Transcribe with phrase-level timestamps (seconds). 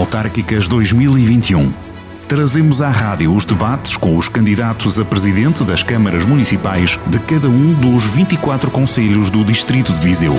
[0.00, 1.74] Autárquicas 2021.
[2.26, 7.48] Trazemos à rádio os debates com os candidatos a presidente das câmaras municipais de cada
[7.48, 10.36] um dos 24 conselhos do Distrito de Viseu.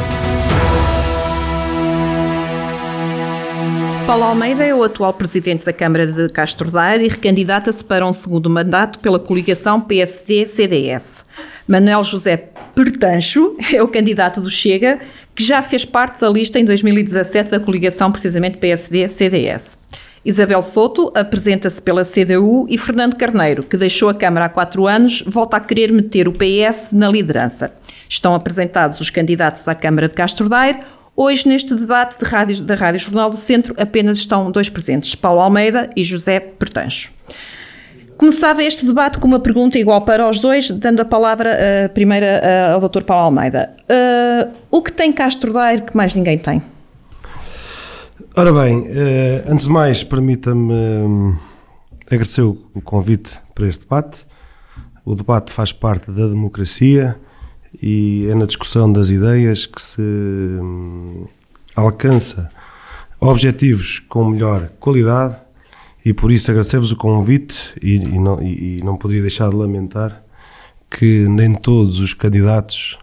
[4.07, 8.11] Paulo Almeida é o atual presidente da Câmara de Castro Daire e recandidata-se para um
[8.11, 11.23] segundo mandato pela coligação PSD-CDS.
[11.67, 12.35] Manuel José
[12.75, 14.99] Pertancho é o candidato do Chega,
[15.35, 19.77] que já fez parte da lista em 2017 da coligação precisamente PSD-CDS.
[20.23, 25.23] Isabel Soto apresenta-se pela CDU e Fernando Carneiro, que deixou a Câmara há quatro anos,
[25.25, 27.73] volta a querer meter o PS na liderança.
[28.07, 30.79] Estão apresentados os candidatos à Câmara de Castro Daire,
[31.15, 35.41] Hoje, neste debate de rádio, da Rádio Jornal do Centro, apenas estão dois presentes, Paulo
[35.41, 37.11] Almeida e José Pertancho.
[38.21, 42.27] Começava este debate com uma pergunta igual para os dois, dando a palavra uh, primeiro
[42.27, 43.01] uh, ao Dr.
[43.01, 43.73] Paulo Almeida.
[43.89, 46.61] Uh, o que tem Castro Daire que mais ninguém tem?
[48.37, 51.35] Ora bem, eh, antes de mais, permita-me
[52.05, 54.19] agradecer o convite para este debate.
[55.03, 57.19] O debate faz parte da democracia
[57.81, 61.25] e é na discussão das ideias que se hum,
[61.75, 62.51] alcança
[63.19, 65.37] objetivos com melhor qualidade
[66.03, 69.55] e por isso agradecer-vos o convite e, e, não, e, e, não poderia deixar de
[69.55, 70.23] lamentar
[70.89, 72.97] que nem todos os candidatos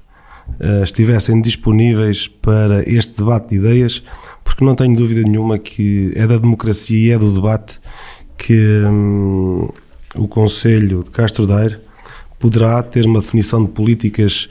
[0.60, 4.02] uh, estivessem disponíveis para este debate de ideias,
[4.44, 7.80] porque não tenho dúvida nenhuma que é da democracia e é do debate
[8.36, 9.69] que hum,
[10.14, 11.78] o Conselho de Castro Daire
[12.38, 14.48] poderá ter uma definição de políticas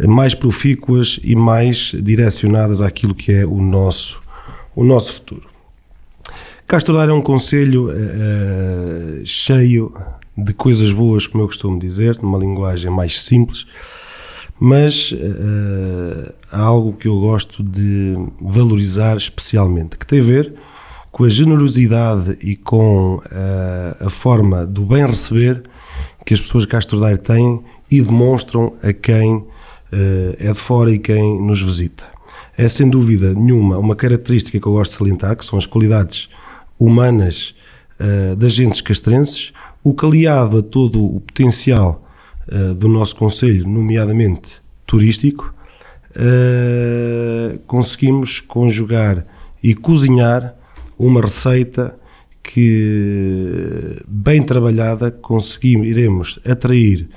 [0.00, 4.22] mais profícuas e mais direcionadas àquilo que é o nosso,
[4.74, 5.55] o nosso futuro.
[6.66, 9.94] Castro Daire é um conselho uh, cheio
[10.36, 13.64] de coisas boas, como eu costumo dizer, numa linguagem mais simples,
[14.58, 20.54] mas uh, há algo que eu gosto de valorizar especialmente, que tem a ver
[21.12, 25.62] com a generosidade e com uh, a forma do bem receber
[26.24, 29.46] que as pessoas de Castro Daire têm e demonstram a quem uh,
[30.36, 32.02] é de fora e quem nos visita.
[32.58, 36.28] É sem dúvida nenhuma uma característica que eu gosto de salientar, que são as qualidades
[36.78, 37.54] humanas
[38.00, 42.06] uh, das gentes castrenses, o que aliado a todo o potencial
[42.48, 45.54] uh, do nosso Conselho, nomeadamente turístico,
[47.66, 49.26] conseguimos conjugar
[49.62, 50.54] e cozinhar
[50.98, 51.98] uma receita
[52.42, 57.10] que, bem trabalhada, conseguiremos atrair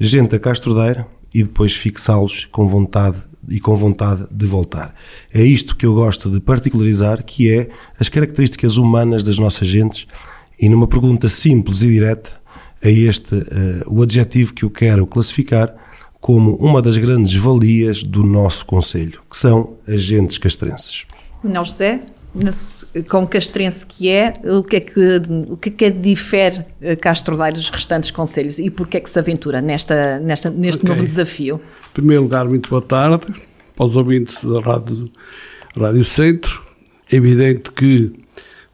[0.00, 4.94] gente a Castro Daire e depois fixá-los com vontade e com vontade de voltar.
[5.32, 10.06] É isto que eu gosto de particularizar, que é as características humanas das nossas gentes
[10.58, 12.40] e numa pergunta simples e direta,
[12.80, 13.44] é este uh,
[13.86, 15.74] o adjetivo que eu quero classificar
[16.20, 21.04] como uma das grandes valias do nosso Conselho, que são agentes castrenses.
[21.42, 22.00] Não, José?
[23.08, 27.36] Com castrense que é, o que é que, o que, é que difere eh, Castro
[27.36, 30.88] Daire dos restantes conselhos e porquê é que se aventura nesta, nesta, neste okay.
[30.88, 31.60] novo desafio?
[31.90, 33.26] Em primeiro lugar, muito boa tarde
[33.76, 35.10] para os ouvintes da Rádio,
[35.76, 36.62] Rádio Centro.
[37.10, 38.12] É evidente que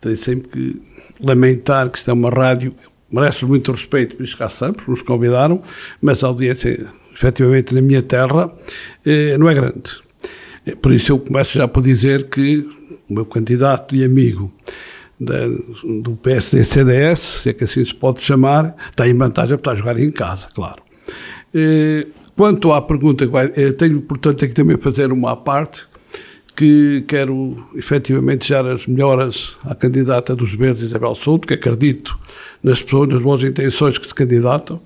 [0.00, 0.82] tenho sempre que
[1.20, 2.72] lamentar que isto é uma rádio,
[3.10, 5.60] merece muito respeito, por isso cá sempre, nos convidaram,
[6.00, 8.52] mas a audiência, efetivamente, na minha terra,
[9.04, 10.07] eh, não é grande.
[10.68, 12.68] É, por isso eu começo já por dizer que
[13.08, 14.52] o meu candidato e amigo
[15.18, 15.48] da,
[16.02, 20.46] do PSD-CDS, se é que assim se pode chamar, tem vantagem para jogar em casa,
[20.54, 20.82] claro.
[21.54, 22.06] Eh,
[22.36, 23.24] quanto à pergunta,
[23.56, 25.86] eh, tenho, portanto, aqui também fazer uma à parte,
[26.54, 32.18] que quero efetivamente desejar as melhoras à candidata dos Verdes, Isabel Souto, que acredito
[32.62, 34.80] nas pessoas, nas boas intenções que se candidatam,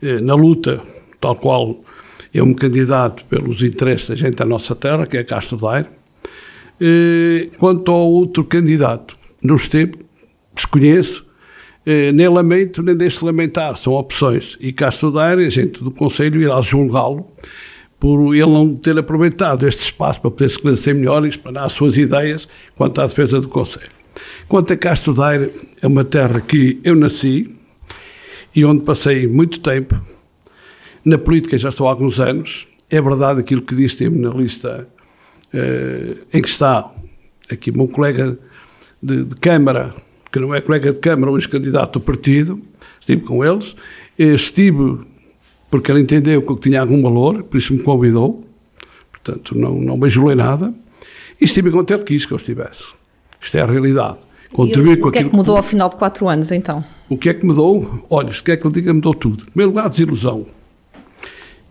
[0.00, 0.80] eh, na luta,
[1.20, 1.82] tal qual
[2.32, 5.88] é um candidato pelos interesses da gente da nossa terra, que é Castro Daire,
[6.80, 9.94] eh, quanto ao outro candidato, não esteve,
[10.54, 11.26] desconheço,
[11.84, 14.56] eh, nem lamento, nem deixo lamentar, são opções.
[14.60, 17.26] E cá estudar, a gente do Conselho irá julgá-lo
[17.98, 21.98] por ele não ter aproveitado este espaço para poder esclarecer melhor e explanar as suas
[21.98, 23.90] ideias quanto à defesa do Conselho.
[24.48, 25.52] Quanto a Castro Daire,
[25.82, 27.54] é uma terra que eu nasci
[28.54, 29.94] e onde passei muito tempo.
[31.04, 32.68] Na política já estou há alguns anos.
[32.90, 34.88] É verdade aquilo que disse na lista
[35.52, 36.90] eh, em que está
[37.50, 38.38] aqui meu colega
[39.02, 39.94] de, de, Câmara,
[40.30, 42.60] que não é colega de Câmara, mas candidato do partido,
[43.00, 43.74] estive com eles,
[44.18, 44.98] estive
[45.70, 48.44] porque ele entendeu que eu tinha algum valor, por isso me convidou,
[49.10, 50.74] portanto não, não bajulei nada,
[51.40, 52.84] e estive quanto ele quis que eu estivesse.
[53.40, 54.18] Isto é a realidade.
[54.52, 56.84] Contribuir com o que é que mudou ao final de quatro anos, então?
[57.08, 58.04] O que é que mudou?
[58.10, 59.44] Olha, o que é que eu diga mudou tudo.
[59.44, 60.46] Em primeiro lugar, desilusão.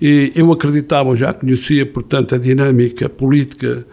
[0.02, 3.86] E eu acreditava, já conhecia, portanto, a dinâmica política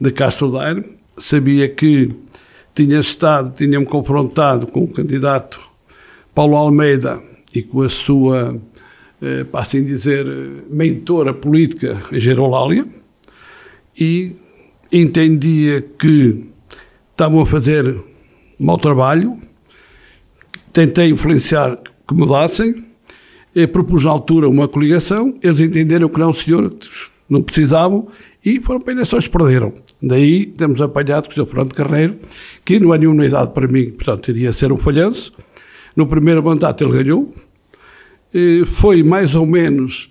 [0.00, 0.84] de Castro Daire,
[1.16, 2.14] sabia que
[2.74, 5.60] tinha estado, tinha-me confrontado com o candidato
[6.32, 7.20] Paulo Almeida
[7.52, 8.56] e com a sua,
[9.20, 10.24] eh, para assim dizer,
[10.70, 12.86] mentora política, Gerolália,
[13.98, 14.36] e
[14.92, 16.46] entendia que
[17.10, 18.00] estavam a fazer
[18.60, 19.36] mau trabalho,
[20.72, 21.76] tentei influenciar
[22.06, 22.87] que mudassem,
[23.62, 26.72] e propus na altura uma coligação, eles entenderam que não, senhor,
[27.28, 28.06] não precisavam,
[28.44, 29.72] e foram para eleições, perderam.
[30.00, 31.46] Daí temos apanhado com o Sr.
[31.46, 32.16] Fernando Carreiro,
[32.64, 35.32] que não é nenhuma unidade para mim, portanto, iria ser um falhanço.
[35.96, 37.34] No primeiro mandato ele ganhou,
[38.64, 40.08] foi mais ou menos,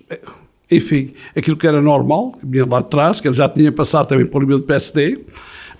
[0.70, 4.26] enfim, aquilo que era normal, que vinha lá atrás, que ele já tinha passado também
[4.26, 5.20] por o do PSD,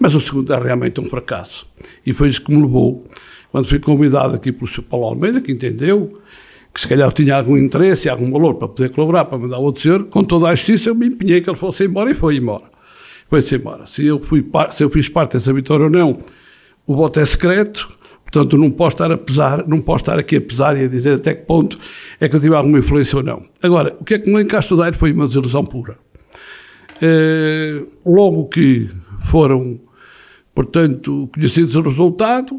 [0.01, 1.69] mas o segundo era realmente um fracasso.
[2.07, 3.07] E foi isso que me levou,
[3.53, 4.85] quando fui convidado aqui pelo Sr.
[4.85, 6.19] Paulo Almeida, que entendeu
[6.79, 9.83] que se calhar tinha algum interesse e algum valor para poder colaborar, para mandar outro
[9.83, 12.67] senhor, com toda a justiça eu me empenhei que ele fosse embora e foi embora.
[13.29, 13.85] Foi-se embora.
[13.85, 16.21] Se eu, fui, se eu fiz parte dessa vitória ou não,
[16.87, 17.89] o voto é secreto,
[18.23, 21.15] portanto não posso estar a pesar, não posso estar aqui a pesar e a dizer
[21.15, 21.77] até que ponto
[22.21, 23.43] é que eu tive alguma influência ou não.
[23.61, 25.99] Agora, o que é que me Castro Daire foi uma desilusão pura.
[27.03, 28.89] É, logo que
[29.25, 29.81] foram,
[30.55, 32.57] portanto, conhecidos o resultado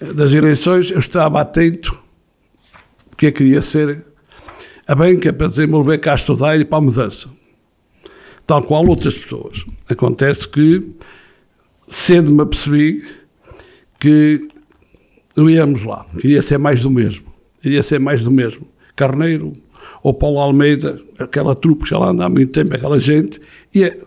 [0.00, 2.07] das eleições, eu estava atento
[3.26, 4.04] é queria ser
[4.86, 7.28] a banca para desenvolver Castro Daire para a mudança.
[8.46, 9.64] Tal qual outras pessoas.
[9.88, 10.82] Acontece que
[11.88, 13.04] cedo me apercebi
[14.00, 14.48] que
[15.36, 16.06] não íamos lá.
[16.20, 17.32] Queria ser mais do mesmo.
[17.60, 18.66] Queria ser mais do mesmo.
[18.96, 19.52] Carneiro
[20.02, 23.40] ou Paulo Almeida, aquela trupe que já lá anda há muito tempo, aquela gente,
[23.74, 23.98] ia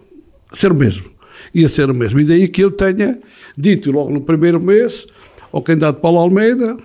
[0.53, 1.09] ser o mesmo.
[1.53, 2.19] Ia ser o mesmo.
[2.19, 3.19] E daí que eu tenha
[3.57, 5.05] dito logo no primeiro mês
[5.51, 6.77] ao candidato Paulo Almeida,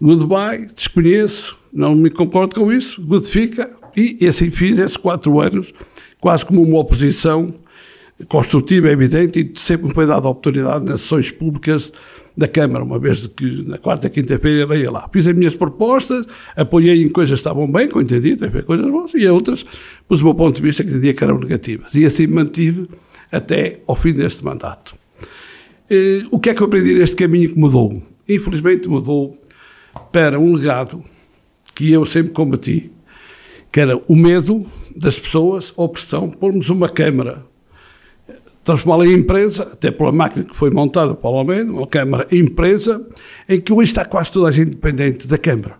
[0.00, 5.74] goodbye, desconheço, não me concordo com isso, fica e, e assim fiz esses quatro anos,
[6.18, 7.54] quase como uma oposição
[8.28, 11.92] construtiva, é evidente, e sempre me foi dada a oportunidade nas sessões públicas
[12.34, 15.06] da Câmara, uma vez que na quarta, quinta-feira eu ia lá.
[15.12, 16.26] Fiz as minhas propostas,
[16.56, 19.64] apoiei em coisas que estavam bem, a ver coisas boas, e outras,
[20.08, 21.94] pus o meu ponto de vista que entendia que eram negativas.
[21.94, 22.88] E assim mantive
[23.30, 24.94] até ao fim deste mandato.
[25.90, 28.02] E, o que é que eu aprendi neste caminho que mudou?
[28.26, 29.38] Infelizmente mudou
[30.10, 31.04] para um legado
[31.76, 32.90] que eu sempre combati,
[33.70, 34.64] que era o medo
[34.96, 37.44] das pessoas, a opressão, pormos uma Câmara,
[38.64, 43.06] transformá-la em empresa, até pela máquina que foi montada pelo Almeida, uma Câmara empresa,
[43.46, 45.78] em que hoje está quase toda a gente dependente da Câmara.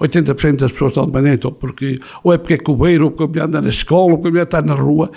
[0.00, 3.26] 80% das pessoas estão dependentes, ou, porque, ou é porque é cobeiro, ou porque a
[3.26, 5.10] mulher anda na escola, ou porque a mulher está na rua.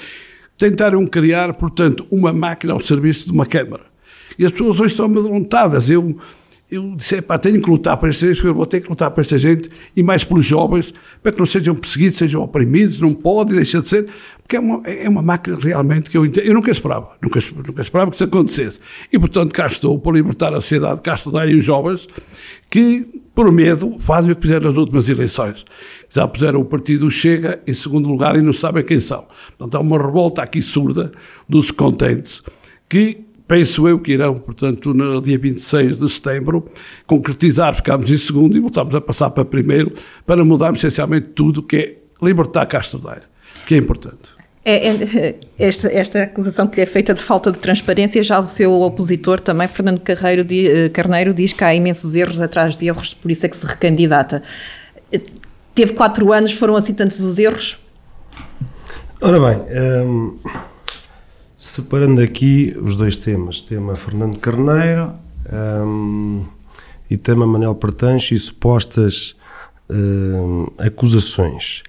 [0.58, 3.84] Tentaram criar, portanto, uma máquina ao serviço de uma Câmara.
[4.38, 5.90] E as pessoas hoje estão amedrontadas.
[5.92, 6.18] Eu
[6.70, 9.38] eu disse, pá, tenho que lutar para esta gente, vou ter que lutar para esta
[9.38, 10.94] gente e mais pelos jovens,
[11.24, 14.08] para que não sejam perseguidos, sejam oprimidos, não pode, deixa de ser,
[14.48, 16.26] porque é uma, é uma máquina realmente que eu.
[16.26, 18.80] Eu nunca esperava, nunca, nunca esperava que isso acontecesse.
[19.12, 22.08] E, portanto, cá estou para libertar a sociedade, cá estou e os jovens
[22.70, 25.66] que, por medo, fazem o que fizeram nas últimas eleições.
[26.10, 29.26] Já puseram o partido Chega em segundo lugar e não sabem quem são.
[29.58, 31.12] Portanto, há uma revolta aqui surda
[31.48, 32.42] dos contentes
[32.90, 36.68] que penso eu que irão, portanto, no dia 26 de setembro,
[37.06, 39.94] concretizar, ficámos em segundo e voltámos a passar para primeiro,
[40.26, 43.24] para mudarmos essencialmente tudo, que é libertar Castro Daire,
[43.66, 44.38] que é importante.
[44.66, 48.50] É, é, esta, esta, acusação que lhe é feita de falta de transparência, já o
[48.50, 53.14] seu opositor também, Fernando Carreiro, eh, Carneiro, diz que há imensos erros atrás de erros,
[53.14, 54.44] por isso é que se recandidata.
[55.74, 57.78] Teve quatro anos, foram assim tantos os erros?
[59.22, 59.58] Ora bem,
[60.06, 60.38] hum,
[61.68, 65.12] Separando aqui os dois temas, tema Fernando Carneiro
[65.84, 66.46] um,
[67.10, 69.36] e tema Manuel Pertanche e supostas
[69.90, 71.84] um, acusações.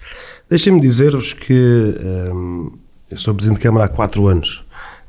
[0.49, 1.95] Deixem-me dizer-vos que
[2.33, 2.73] um,
[3.09, 4.65] eu sou Presidente de Câmara há quatro anos.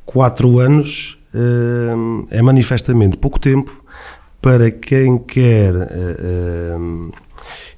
[0.07, 3.85] Quatro anos hum, é manifestamente pouco tempo
[4.41, 5.75] para quem quer
[6.79, 7.11] hum,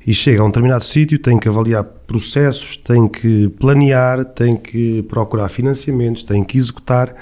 [0.06, 5.02] e chega a um determinado sítio, tem que avaliar processos, tem que planear, tem que
[5.04, 7.14] procurar financiamentos, tem que executar.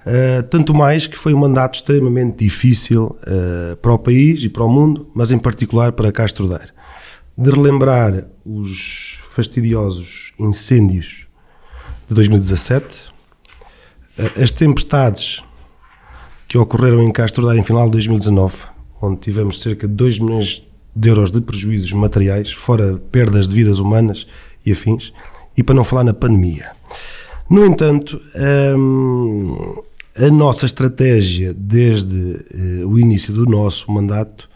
[0.00, 4.64] Uh, tanto mais que foi um mandato extremamente difícil uh, para o país e para
[4.64, 6.72] o mundo, mas em particular para Castro Daire.
[7.36, 11.26] De relembrar os fastidiosos incêndios
[12.08, 13.12] de 2017,
[14.18, 15.42] uh, as tempestades
[16.48, 18.56] que ocorreram em Castro Daire em final de 2019,
[19.00, 23.78] onde tivemos cerca de 2 milhões de euros de prejuízos materiais, fora perdas de vidas
[23.78, 24.26] humanas
[24.64, 25.12] e afins,
[25.56, 26.70] e para não falar na pandemia.
[27.48, 28.20] No entanto,
[28.76, 29.82] hum,
[30.16, 34.48] a nossa estratégia desde eh, o início do nosso mandato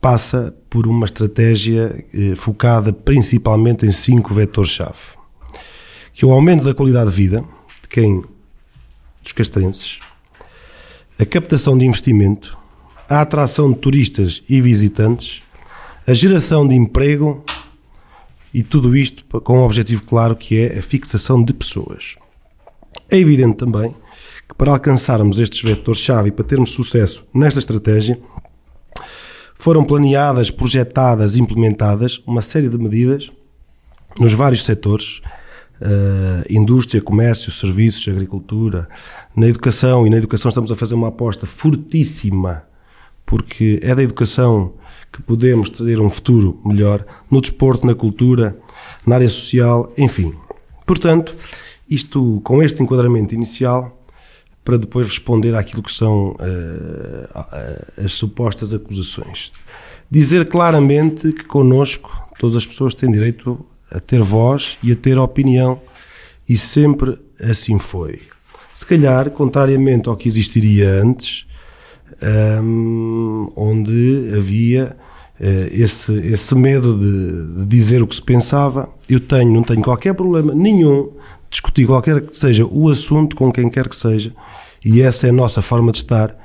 [0.00, 5.16] passa por uma estratégia eh, focada principalmente em cinco vetores-chave.
[6.12, 7.44] Que é o aumento da qualidade de vida
[7.82, 8.24] de quem
[9.22, 9.98] dos castrenses,
[11.18, 12.56] a captação de investimento,
[13.08, 15.42] a atração de turistas e visitantes,
[16.06, 17.44] a geração de emprego
[18.54, 22.14] e tudo isto com um objetivo claro que é a fixação de pessoas.
[23.10, 23.92] É evidente também
[24.48, 28.18] que para alcançarmos estes vetores-chave e para termos sucesso nesta estratégia,
[29.56, 33.28] foram planeadas, projetadas, implementadas uma série de medidas
[34.20, 35.20] nos vários setores,
[35.80, 38.88] uh, indústria, comércio, serviços, agricultura,
[39.34, 42.62] na educação, e na educação estamos a fazer uma aposta fortíssima,
[43.24, 44.74] porque é da educação
[45.16, 48.54] que podemos ter um futuro melhor, no desporto, na cultura,
[49.06, 50.34] na área social, enfim.
[50.84, 51.34] Portanto,
[51.88, 53.98] isto com este enquadramento inicial,
[54.62, 59.52] para depois responder àquilo que são uh, as supostas acusações.
[60.10, 65.18] Dizer claramente que connosco todas as pessoas têm direito a ter voz e a ter
[65.18, 65.80] opinião,
[66.46, 68.20] e sempre assim foi.
[68.74, 71.46] Se calhar, contrariamente ao que existiria antes,
[72.62, 74.96] um, onde havia
[75.38, 80.14] esse, esse medo de, de, dizer o que se pensava, eu tenho, não tenho qualquer
[80.14, 81.12] problema nenhum
[81.50, 84.32] discutir qualquer que seja o assunto com quem quer que seja,
[84.84, 86.36] e essa é a nossa forma de estar.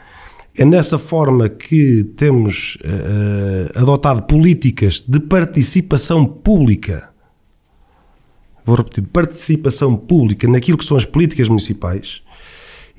[0.58, 7.10] É nessa forma que temos uh, adotado políticas de participação pública.
[8.66, 12.22] Vou repetir, participação pública naquilo que são as políticas municipais,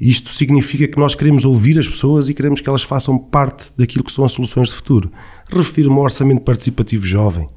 [0.05, 4.03] isto significa que nós queremos ouvir as pessoas e queremos que elas façam parte daquilo
[4.03, 5.13] que são as soluções de futuro.
[5.49, 7.49] Refiro-me ao Orçamento Participativo Jovem,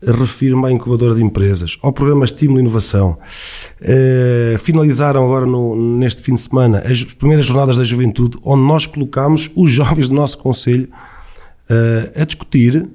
[0.00, 3.18] refiro-me à incubadora de empresas, ao programa Estímulo e Inovação.
[3.80, 8.86] Uh, finalizaram agora no, neste fim de semana as primeiras jornadas da juventude, onde nós
[8.86, 12.88] colocamos os jovens do nosso Conselho uh, a discutir uh,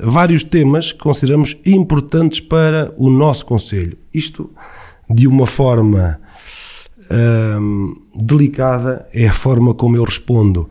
[0.00, 3.98] vários temas que consideramos importantes para o nosso Conselho.
[4.14, 4.48] Isto
[5.12, 6.20] de uma forma
[8.14, 10.68] delicada é a forma como eu respondo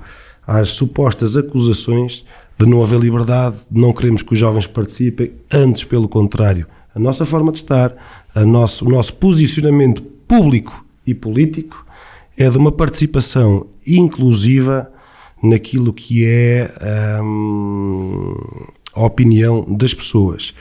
[0.48, 2.24] às supostas acusações
[2.58, 6.68] de não haver liberdade, de não queremos que os jovens participem, antes pelo contrário.
[6.94, 7.96] A nossa forma de estar,
[8.36, 11.86] a nosso, o nosso posicionamento público e político
[12.38, 14.92] é de uma participação inclusiva
[15.42, 16.70] naquilo que é
[18.94, 20.54] a opinião das pessoas.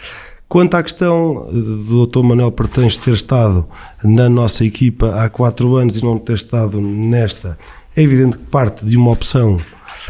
[0.49, 2.23] Quanto à questão do Dr.
[2.23, 3.69] Manuel Pertens ter estado
[4.03, 7.59] na nossa equipa há quatro anos e não ter estado nesta,
[7.95, 9.59] é evidente que parte de uma opção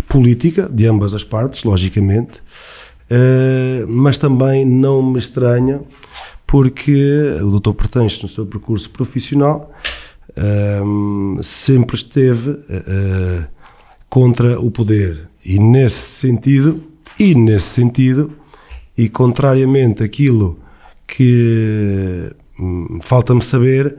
[0.07, 2.39] política, de ambas as partes, logicamente,
[3.11, 5.81] uh, mas também não me estranha,
[6.47, 7.73] porque o Dr.
[7.73, 9.73] Pertens, no seu percurso profissional,
[10.31, 12.51] uh, sempre esteve.
[12.51, 13.59] Uh,
[14.09, 15.29] contra o poder.
[15.45, 16.83] E nesse sentido,
[17.19, 18.33] e nesse sentido,
[18.99, 20.59] e contrariamente àquilo
[21.07, 23.97] que hum, falta-me saber,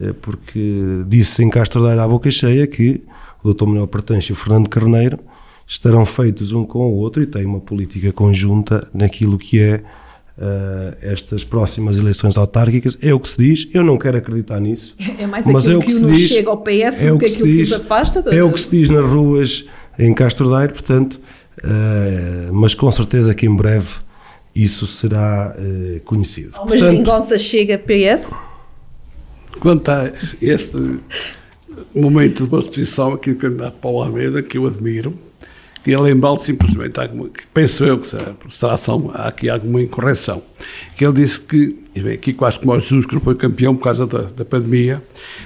[0.00, 3.02] eh, porque disse em Castro Daire à boca cheia que
[3.42, 3.66] o Dr.
[3.66, 5.18] Manuel Pertence e o Fernando Carneiro
[5.66, 9.82] estarão feitos um com o outro e têm uma política conjunta naquilo que é
[10.38, 12.96] uh, estas próximas eleições autárquicas.
[13.02, 14.94] É o que se diz, eu não quero acreditar nisso.
[15.18, 17.26] É mais mas é o que, que se diz, chega ao PS é do que,
[17.26, 18.20] que aquilo diz, que afasta.
[18.30, 19.64] É o que se diz nas ruas
[19.98, 21.14] em Castro Daire, portanto,
[21.64, 24.05] uh, mas com certeza que em breve
[24.64, 26.52] isso será uh, conhecido.
[26.52, 28.32] Mas portanto, vingança chega PS?
[29.60, 30.10] Quanto a
[30.40, 30.98] este
[31.94, 35.12] momento de posição aqui do candidato Paulo Almeida, que eu admiro,
[35.86, 36.98] queria lembrá-lo simplesmente,
[37.54, 38.34] penso eu que será,
[39.14, 40.42] há aqui alguma incorreção,
[40.96, 43.76] que ele disse que, e bem, aqui quase como o Jesus, que não foi campeão
[43.76, 45.00] por causa da, da pandemia,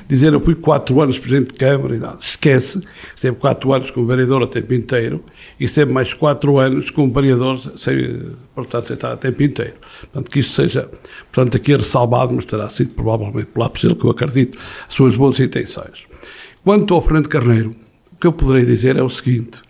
[0.09, 2.81] dizer eu fui quatro anos Presidente de Câmara, e não, esquece,
[3.17, 5.23] sempre quatro anos como vereador a tempo inteiro,
[5.59, 9.75] e sempre mais quatro anos como vereador, sem, portanto, sem estar a tempo inteiro.
[10.01, 10.89] Portanto, que isso seja,
[11.31, 15.39] portanto, aqui ressalvado, mas terá sido provavelmente por ele que eu acredito, as suas boas
[15.39, 16.07] intenções.
[16.65, 17.77] Quanto ao Fernando Carneiro,
[18.11, 19.61] o que eu poderei dizer é o seguinte,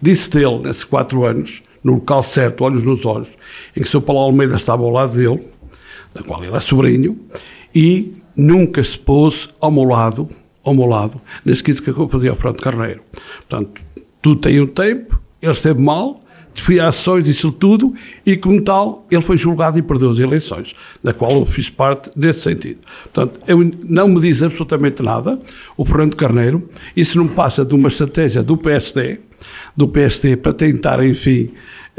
[0.00, 3.30] Disse dele, nesses quatro anos, no local certo, olhos nos olhos,
[3.76, 4.00] em que o Sr.
[4.02, 5.46] Paulo Almeida estava ao lado dele,
[6.14, 7.18] da qual ele é sobrinho,
[7.74, 10.28] e nunca se pôs ao meu lado,
[10.64, 13.00] ao meu lado, nesse que eu fazia ao Fernando Carneiro.
[13.48, 13.80] Portanto,
[14.22, 16.22] tudo tem um tempo, ele esteve mal,
[16.62, 17.94] fui às ações, isso tudo,
[18.26, 22.10] e como tal, ele foi julgado e perdeu as eleições, da qual eu fiz parte
[22.16, 22.80] nesse sentido.
[23.04, 25.40] Portanto, eu, não me diz absolutamente nada
[25.76, 29.20] o Fernando Carneiro, isso não passa de uma estratégia do PSD,
[29.76, 31.50] do PSD para tentar, enfim,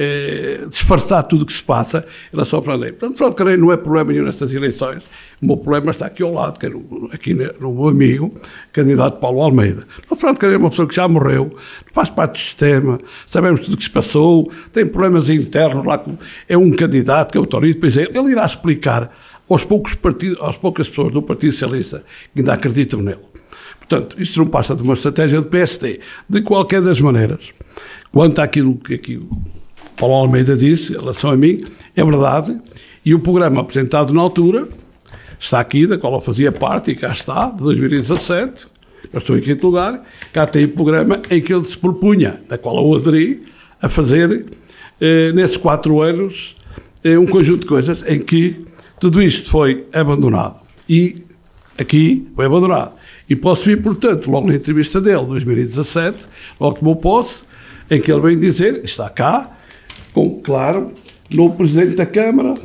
[0.01, 2.96] eh, disfarçar tudo o que se passa em relação ao Carneiro.
[2.96, 5.03] Portanto, Fernando Carneiro não é problema nenhum nestas eleições,
[5.41, 8.34] o meu problema está aqui ao lado, que é no, aqui no meu amigo,
[8.72, 9.84] candidato Paulo Almeida.
[10.10, 11.53] O Fernando Carneiro é uma pessoa que já morreu,
[11.91, 16.01] faz parte do sistema, sabemos tudo o que se passou, tem problemas internos lá,
[16.48, 19.13] é um candidato que é autoriza, depois ele, ele irá explicar
[19.50, 23.20] aos poucos partidos, às poucas pessoas do Partido Socialista que ainda acreditam nele.
[23.79, 26.00] Portanto, isto não passa de uma estratégia de PSD.
[26.29, 27.51] De qualquer das maneiras,
[28.13, 29.20] quanto àquilo que aqui
[30.00, 31.58] Paulo Almeida disse em relação a mim,
[31.94, 32.58] é verdade,
[33.06, 34.70] e o programa apresentado na altura
[35.38, 38.68] está aqui, da qual eu fazia parte, e cá está, de 2017,
[39.12, 40.01] eu estou em quinto lugar,
[40.32, 43.41] cá tem o programa em que ele se propunha, na qual eu aderi,
[43.82, 44.46] a fazer,
[45.01, 46.56] eh, nesses quatro anos,
[47.03, 48.65] eh, um conjunto de coisas em que
[49.01, 50.62] tudo isto foi abandonado.
[50.88, 51.24] E
[51.77, 52.94] aqui foi abandonado.
[53.29, 56.25] E posso vir, portanto, logo na entrevista dele, 2017,
[56.60, 57.44] logo tomou posse,
[57.91, 59.59] em que ele vem dizer, está cá,
[60.13, 60.92] com, claro,
[61.34, 62.56] no Presidente da Câmara,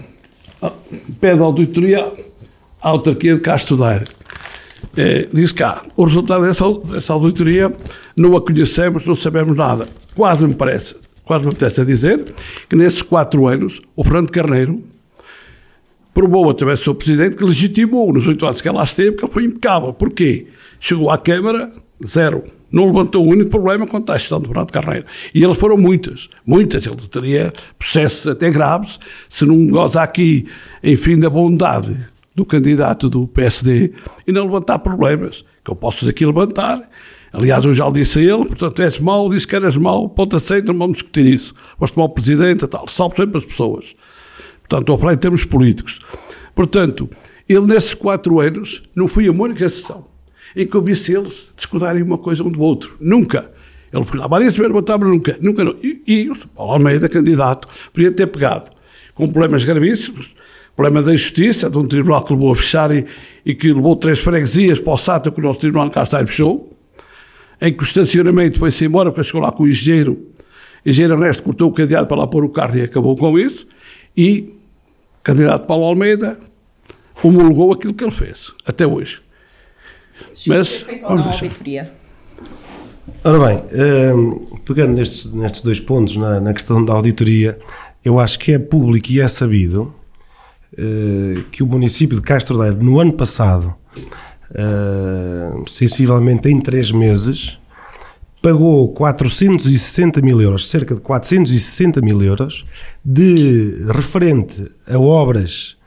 [0.63, 0.73] ah,
[1.21, 2.11] pede auditoria
[2.81, 4.05] à autarquia de Castro Daire.
[4.97, 7.75] É, diz cá, o resultado dessa, dessa auditoria
[8.17, 9.89] não a conhecemos, não sabemos nada.
[10.15, 12.25] Quase me parece, quase me apetece dizer,
[12.69, 14.83] que nesses quatro anos, o Fernando Carneiro
[16.13, 19.33] provou através do seu Presidente que legitimou nos oito anos que ela esteve, que ele
[19.33, 19.93] foi impecável.
[19.93, 20.47] Porquê?
[20.79, 21.73] Chegou à Câmara,
[22.07, 22.45] zero.
[22.75, 25.07] Não levantou o único problema quanto à gestão do Fernando Carneiro.
[25.33, 26.85] E eles foram muitas, muitas.
[26.85, 30.49] Ele teria processos até graves se não goza aqui,
[30.83, 31.97] enfim, da bondade
[32.35, 33.93] do candidato do PSD
[34.27, 36.91] e não levantar problemas, que eu posso aqui levantar.
[37.33, 40.35] Aliás, eu já lhe disse a ele, portanto, és mau, disse que eras mau, ponto
[40.35, 41.55] aceito, não vamos discutir isso.
[41.79, 42.89] Vamos tomar o presidente tal.
[42.89, 43.95] Salvo sempre as pessoas.
[44.63, 46.01] Portanto, estou a falar em termos políticos.
[46.57, 47.09] Portanto,
[47.49, 50.13] ele nesses quatro anos não foi a única sessão
[50.55, 52.97] em que eu visse eles discutirem uma coisa um do outro.
[53.01, 53.51] Nunca.
[53.93, 55.39] Ele lá várias vezes, mas nunca.
[55.41, 55.77] Nunca não.
[55.83, 58.71] E, e o Paulo Almeida, candidato, podia ter pegado
[59.15, 60.35] com problemas gravíssimos,
[60.75, 63.07] problema da justiça, de um tribunal que levou a fechar e,
[63.47, 66.27] e que levou três freguesias para o SATA que o nosso tribunal cá está e
[66.27, 66.77] fechou,
[67.61, 70.27] em que o estacionamento foi-se embora porque chegou lá com o engenheiro,
[70.85, 73.67] o engenheiro Ernesto cortou o cadeado para lá pôr o carro e acabou com isso,
[74.17, 74.53] e
[75.21, 76.39] o candidato Paulo Almeida
[77.23, 79.24] homologou aquilo que ele fez, até hoje.
[80.47, 81.91] Mas, vamos auditoria.
[83.23, 83.63] Ora bem,
[84.15, 87.59] um, pegando nestes, nestes dois pontos, na, na, questão da auditoria,
[88.05, 89.95] eu acho que é público e é sabido
[90.75, 93.75] uh, que o município de Castro Daire, no ano passado,
[94.51, 97.59] uh, sensivelmente em três meses,
[98.43, 102.67] pagou 460 mil euros, cerca de 460 mil euros,
[103.03, 105.79] de referente a obras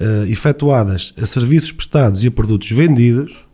[0.00, 3.51] uh, efetuadas a serviços prestados e a produtos vendidos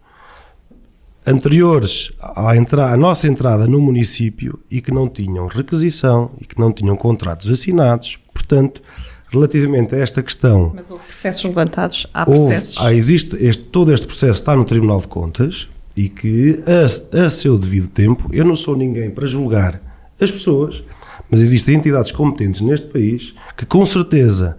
[1.31, 6.73] anteriores à, à nossa entrada no município e que não tinham requisição e que não
[6.73, 8.19] tinham contratos assinados.
[8.33, 8.83] Portanto,
[9.31, 10.73] relativamente a esta questão.
[10.75, 12.77] Mas houve processos levantados, há processos.
[12.77, 17.25] Houve, há, existe este, todo este processo está no Tribunal de Contas e que, a,
[17.25, 19.81] a seu devido tempo, eu não sou ninguém para julgar
[20.21, 20.83] as pessoas,
[21.31, 24.57] mas existem entidades competentes neste país que, com certeza,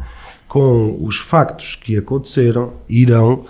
[0.48, 3.46] com os factos que aconteceram, irão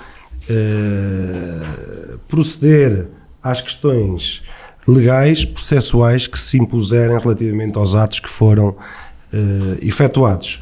[0.50, 3.08] eh, proceder
[3.42, 4.42] às questões
[4.88, 8.76] legais, processuais que se impuserem relativamente aos atos que foram
[9.32, 10.62] eh, efetuados.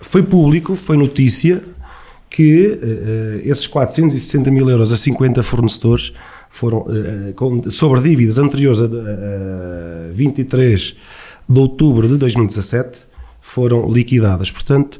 [0.00, 1.62] Foi público, foi notícia
[2.28, 6.12] que eh, esses 460 mil euros a 50 fornecedores
[6.48, 6.84] foram
[7.68, 10.96] sobre dívidas anteriores a, a 23
[11.48, 12.98] de outubro de 2017
[13.40, 14.50] foram liquidadas.
[14.50, 14.98] Portanto,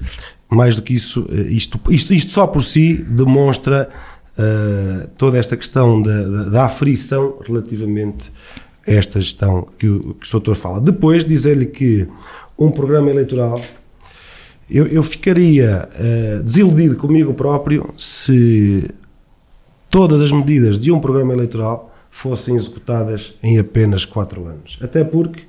[0.50, 3.88] mais do que isso, eh, isto, isto, isto só por si demonstra
[4.36, 8.32] uh, toda esta questão da, da, da, aflição relativamente
[8.86, 10.80] a esta gestão que o, que o doutor fala.
[10.80, 12.08] Depois, dizer-lhe que
[12.58, 13.60] um programa eleitoral,
[14.68, 18.90] eu, eu ficaria uh, desiludido comigo próprio se
[19.88, 24.78] todas as medidas de um programa eleitoral fossem executadas em apenas quatro anos.
[24.82, 25.42] Até porque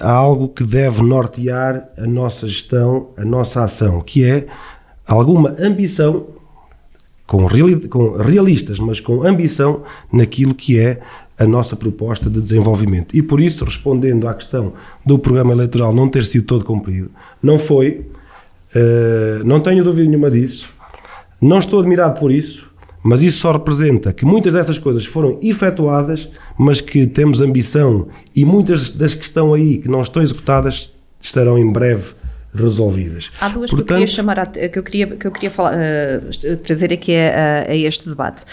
[0.00, 4.46] há algo que deve nortear a nossa gestão, a nossa ação, que é
[5.06, 6.26] alguma ambição,
[7.26, 11.00] com, reali com realistas, mas com ambição naquilo que é
[11.38, 13.16] a nossa proposta de desenvolvimento.
[13.16, 17.10] E por isso, respondendo à questão do programa eleitoral não ter sido todo cumprido,
[17.42, 18.06] não foi,
[18.74, 20.68] uh, não tenho dúvida nenhuma disso,
[21.40, 22.71] não estou admirado por isso,
[23.02, 28.44] mas isso só representa que muitas dessas coisas foram efetuadas, mas que temos ambição e
[28.44, 32.12] muitas das que estão aí, que não estão executadas, estarão em breve
[32.54, 33.30] resolvidas.
[33.40, 35.74] Há duas Portanto, que eu queria chamar, a, que eu queria, que eu queria falar,
[35.74, 38.44] uh, trazer aqui a, a, este debate,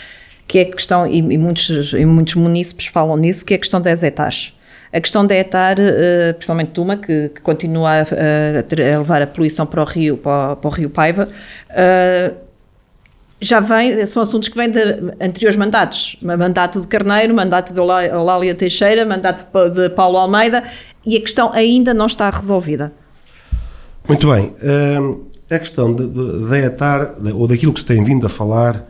[0.47, 3.59] que é a questão, e, e, muitos, e muitos munícipes falam nisso, que é a
[3.59, 4.53] questão das etares.
[4.91, 9.65] A questão da etar, uh, principalmente uma, que, que continua a, a, levar a poluição
[9.65, 11.29] para o rio, para, para o rio Paiva,
[11.69, 12.48] uh,
[13.41, 14.79] já vem, são assuntos que vêm de
[15.21, 16.17] anteriores mandatos.
[16.21, 20.63] Mandato de Carneiro, mandato de Olália Teixeira, mandato de Paulo Almeida,
[21.05, 22.91] e a questão ainda não está resolvida.
[24.07, 24.53] Muito bem.
[24.61, 28.85] Hum, a questão da ETAR, ou daquilo que se tem vindo a falar,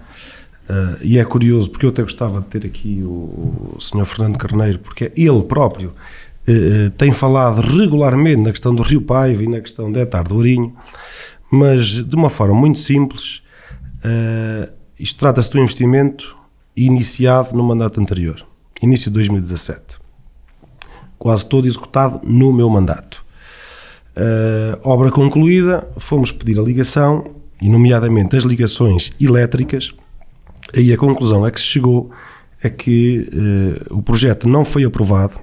[0.70, 4.06] Uh, e é curioso, porque eu até gostava de ter aqui o, o Sr.
[4.06, 5.96] Fernando Carneiro, porque ele próprio
[6.48, 10.36] uh, tem falado regularmente na questão do Rio Paiva e na questão de Etar do
[10.36, 10.76] Ourinho,
[11.52, 13.42] mas de uma forma muito simples.
[14.04, 16.36] Uh, isto trata-se de um investimento
[16.76, 18.46] iniciado no mandato anterior,
[18.82, 19.98] início de 2017.
[21.18, 23.26] Quase todo executado no meu mandato.
[24.84, 27.26] obra concluída, fomos pedir a ligação,
[27.62, 29.94] e nomeadamente as ligações elétricas
[30.76, 32.12] Aí a conclusão a que se chegou
[32.62, 33.28] é que
[33.90, 35.36] uh, o projeto não foi aprovado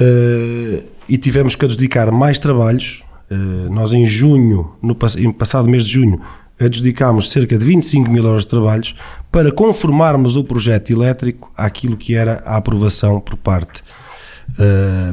[0.00, 3.04] uh, e tivemos que adjudicar mais trabalhos.
[3.30, 6.20] Uh, nós, em junho, no em passado mês de junho,
[6.64, 8.94] adjudicámos cerca de 25 mil euros de trabalhos
[9.30, 13.82] para conformarmos o projeto elétrico àquilo que era a aprovação por parte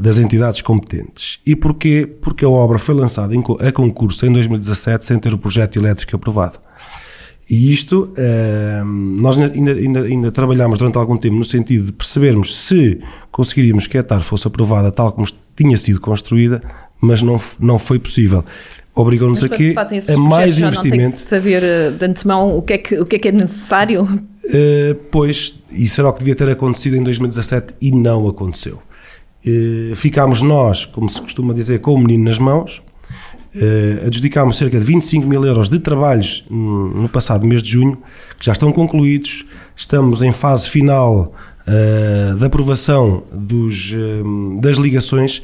[0.02, 1.40] das entidades competentes.
[1.46, 2.06] E porquê?
[2.22, 6.16] Porque a obra foi lançada em, a concurso em 2017 sem ter o projeto elétrico
[6.16, 6.60] aprovado.
[7.50, 12.56] E isto, uh, nós ainda, ainda, ainda trabalhámos durante algum tempo no sentido de percebermos
[12.56, 13.00] se
[13.32, 16.62] conseguiríamos que a ETAR fosse aprovada tal como tinha sido construída,
[17.02, 18.46] mas não, não foi possível.
[19.00, 20.98] Obrigou-nos aqui a mais investimento.
[20.98, 23.28] Não tem que saber eh, de antemão o que é que, o que, é, que
[23.30, 24.04] é necessário?
[24.04, 28.82] Uh, pois, isso era o que devia ter acontecido em 2017 e não aconteceu.
[29.46, 32.82] Uh, ficámos nós, como se costuma dizer, com o menino nas mãos,
[33.52, 37.98] Uh, adjudicámos cerca de 25 mil euros de trabalhos no passado mês de junho,
[38.38, 39.44] que já estão concluídos.
[39.76, 41.34] Estamos em fase final
[41.68, 43.92] uh, da aprovação dos,
[44.62, 45.42] das ligações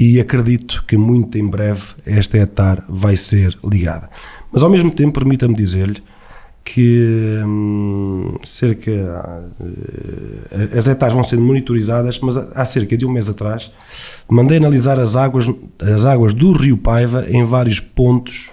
[0.00, 4.08] e acredito que muito em breve esta etar vai ser ligada.
[4.50, 6.02] Mas ao mesmo tempo, permita-me dizer-lhe
[6.64, 13.28] que hum, cerca uh, as etares vão sendo monitorizadas, mas há cerca de um mês
[13.28, 13.70] atrás
[14.28, 15.46] mandei analisar as águas
[15.80, 18.50] as águas do Rio Paiva em vários pontos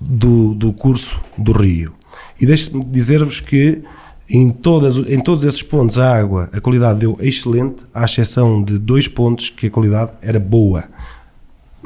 [0.00, 1.92] do, do curso do rio.
[2.40, 3.82] E deixe-me dizer-vos que
[4.28, 8.78] em, todas, em todos esses pontos a água, a qualidade deu excelente, à exceção de
[8.78, 10.84] dois pontos que a qualidade era boa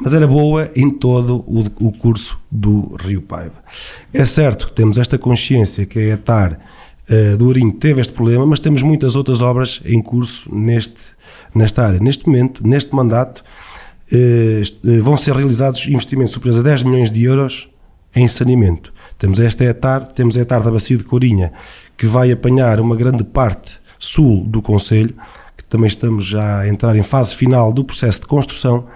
[0.03, 3.53] mas era boa em todo o, o curso do Rio Paiva.
[4.11, 6.59] É certo que temos esta consciência que a ETAR
[7.07, 10.99] uh, do Ourinho teve este problema, mas temos muitas outras obras em curso neste,
[11.53, 11.99] nesta área.
[11.99, 13.43] Neste momento, neste mandato,
[14.11, 17.69] uh, vão ser realizados investimentos superiores a 10 milhões de euros
[18.15, 18.91] em saneamento.
[19.19, 21.53] Temos esta ETAR, temos a ETAR da Bacia de Corinha,
[22.01, 25.13] que vai apanhar uma grande parte sul do Conselho,
[25.55, 28.87] que também estamos já a entrar em fase final do processo de construção,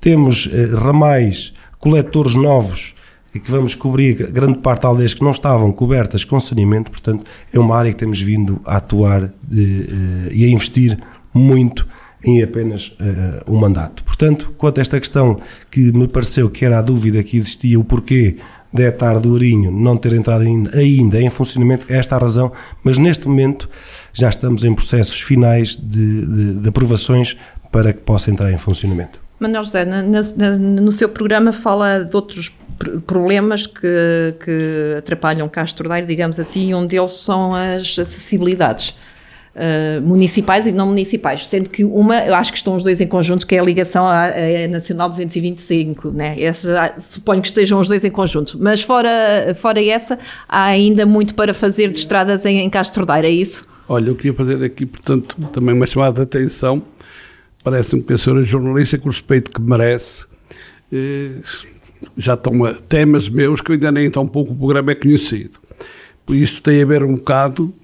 [0.00, 2.94] temos eh, ramais, coletores novos
[3.34, 7.24] e que vamos cobrir grande parte de aldeias que não estavam cobertas com saneamento, portanto,
[7.52, 10.96] é uma área que temos vindo a atuar de, eh, e a investir
[11.34, 11.84] muito
[12.22, 14.02] em apenas uh, um mandato.
[14.04, 15.40] Portanto, quanto a esta questão
[15.70, 18.38] que me pareceu que era a dúvida que existia, o porquê
[18.74, 22.50] da etar do Ourinho não ter entrado ainda, ainda em funcionamento, é esta a razão,
[22.82, 23.70] mas neste momento
[24.12, 27.36] já estamos em processos finais de, de, de aprovações
[27.70, 29.20] para que possa entrar em funcionamento.
[29.38, 32.52] Manuel José, na, na, no seu programa fala de outros
[33.06, 38.96] problemas que, que atrapalham Castro Daire, digamos assim, e um deles são as acessibilidades.
[39.54, 43.06] Uh, municipais e não municipais, sendo que uma, eu acho que estão os dois em
[43.06, 46.34] conjunto, que é a ligação à, à Nacional 225, né?
[46.42, 49.08] Essa, suponho que estejam os dois em conjunto, mas fora,
[49.54, 53.64] fora essa, há ainda muito para fazer de estradas em, em Castro Daire, é isso?
[53.88, 56.82] Olha, eu queria fazer aqui, portanto, também uma chamada de atenção
[57.64, 60.26] parece-me que a senhora jornalista, com o respeito que merece,
[60.92, 61.30] eh,
[62.14, 62.52] já estão
[62.86, 65.56] temas meus que eu ainda nem tão pouco o programa é conhecido.
[66.26, 67.74] Por isso tem a ver um bocado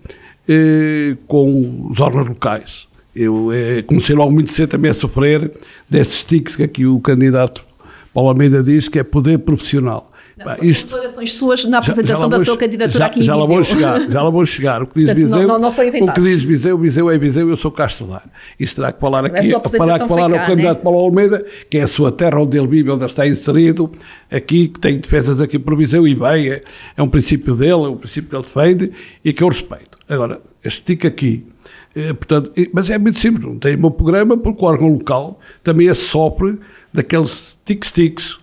[0.52, 2.88] eh, com os órgãos locais.
[3.14, 5.52] Eu eh, comecei logo muito cedo também a sofrer
[5.88, 7.64] destes tiques que aqui o candidato
[8.12, 10.09] Paulo Almeida diz que é poder profissional.
[10.44, 13.44] Não, isto, declarações suas na apresentação já, já da sua candidatura já, aqui já lá
[13.44, 14.82] vou chegar, já lá vou chegar.
[14.82, 17.56] O que diz Portanto, Viseu, não, não o que diz Viseu, Viseu é Viseu, eu
[17.56, 18.28] sou Dar.
[18.58, 20.84] Isso terá que falar aqui, terá que falar ao candidato né?
[20.84, 23.90] Paulo Almeida, que é a sua terra onde ele vive, onde ele está inserido,
[24.30, 26.60] aqui, que tem defesas aqui por Viseu e bem, é,
[26.96, 28.92] é um princípio dele, é um princípio que ele defende
[29.24, 29.98] e que eu respeito.
[30.08, 31.46] Agora, este tic aqui,
[31.94, 35.38] é, portanto, mas é muito simples, não tem o meu programa porque o órgão local
[35.62, 36.58] também é sofre
[36.92, 38.39] daqueles tic-tics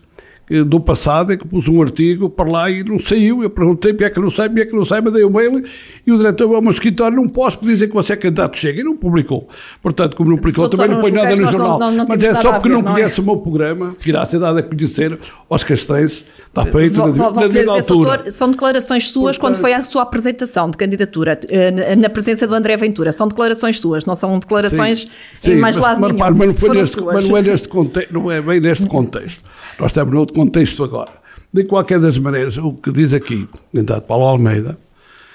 [0.66, 3.44] do passado é que pus um artigo para lá e não saiu.
[3.44, 5.32] Eu perguntei porque é que não sai, porque é que não sai, mandei o um
[5.32, 5.64] mail
[6.06, 8.84] e o diretor ao meu escritório não posso dizer que você é candidato chega e
[8.84, 9.48] não publicou.
[9.82, 11.80] Portanto, como não publicou, também não põe nada no jornal.
[11.80, 13.24] Não, não, não Mas é só porque ver, não, não conhece é?
[13.24, 16.24] o meu programa, que irá ser dado a conhecer aos castrenses.
[16.48, 18.32] Está feito vou, na, vou, na dizer, altura.
[18.32, 22.56] são declarações suas Portanto, quando foi a sua apresentação de candidatura, eh, na presença do
[22.56, 23.12] André Ventura.
[23.12, 26.36] São declarações suas, não são declarações sim, sim, em mais mas, lado mas, nenhum.
[26.36, 29.42] Mas, não, foi neste, mas não é neste contexto, não é bem neste contexto.
[29.80, 31.12] Nós estamos noutro contexto agora.
[31.52, 34.78] De qualquer das maneiras, o que diz aqui, candidato Paulo Almeida,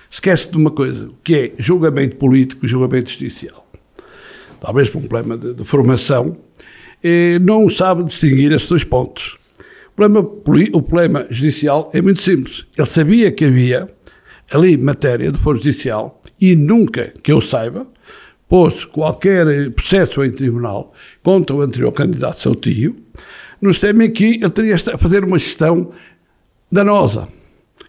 [0.08, 3.66] esquece de uma coisa, que é julgamento político e julgamento judicial.
[4.60, 6.36] Talvez por um problema de, de formação,
[7.40, 9.36] não sabe distinguir estes dois pontos.
[9.88, 10.20] O problema,
[10.72, 12.64] o problema judicial é muito simples.
[12.78, 13.88] Ele sabia que havia
[14.50, 17.86] ali matéria de foro judicial e nunca, que eu saiba,
[18.48, 22.96] pôs qualquer processo em tribunal contra o anterior candidato seu tio,
[23.62, 25.92] nos temem que ele teria a fazer uma gestão
[26.70, 27.28] danosa.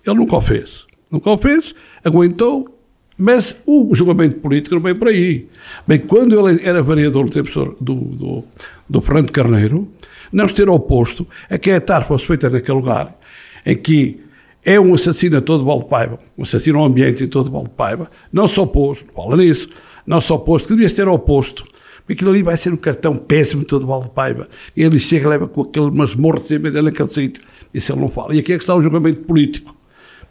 [0.06, 0.86] Ele nunca o fez.
[1.10, 2.80] Nunca o fez, aguentou,
[3.18, 5.48] mas o julgamento político não vem por aí.
[5.88, 8.44] Bem, quando ele era vereador no tempo do, do,
[8.90, 9.88] do Fernando Carneiro,
[10.32, 13.16] não se ter oposto a que a TAR fosse feita naquele lugar,
[13.66, 14.22] em que
[14.66, 18.60] é um assassino a todo Valdepaiva, um assassino ao ambiente em todo Valdepaiva, não se
[18.60, 19.70] opôs, fala nisso,
[20.06, 21.64] não se opôs, que devia ter oposto,
[22.06, 25.48] porque aquilo ali vai ser um cartão péssimo todo Valdepaiva, e ele chega e leva
[25.48, 28.36] com aquele masmorro cima dele naquele sítio, isso ele não fala.
[28.36, 29.76] E aqui é que está o julgamento político.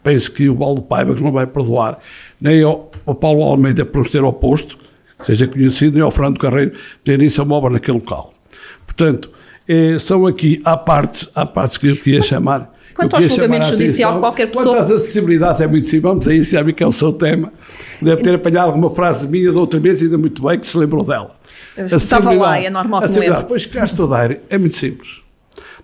[0.03, 1.99] Penso que o Valdepaiva que não vai perdoar,
[2.41, 4.77] nem ao, ao Paulo Almeida por nos ter oposto,
[5.23, 6.73] seja conhecido, nem ao Fernando Carreiro
[7.05, 8.33] ter isso a obra naquele local.
[8.85, 9.31] Portanto,
[9.69, 14.21] eh, são aqui, há partes, há partes que eu queria chamar Quanto ao julgamento judicial,
[14.21, 14.77] qualquer pessoa.
[14.77, 16.03] Quanto às acessibilidades, é muito simples.
[16.03, 17.53] Vamos a isso, já vi que é o seu tema.
[18.01, 21.05] Deve ter apanhado alguma frase minha de outra vez, ainda muito bem, que se lembrou
[21.05, 21.35] dela.
[21.77, 23.67] Estava lá, é normal que me Pois
[24.09, 25.21] Daire é muito simples.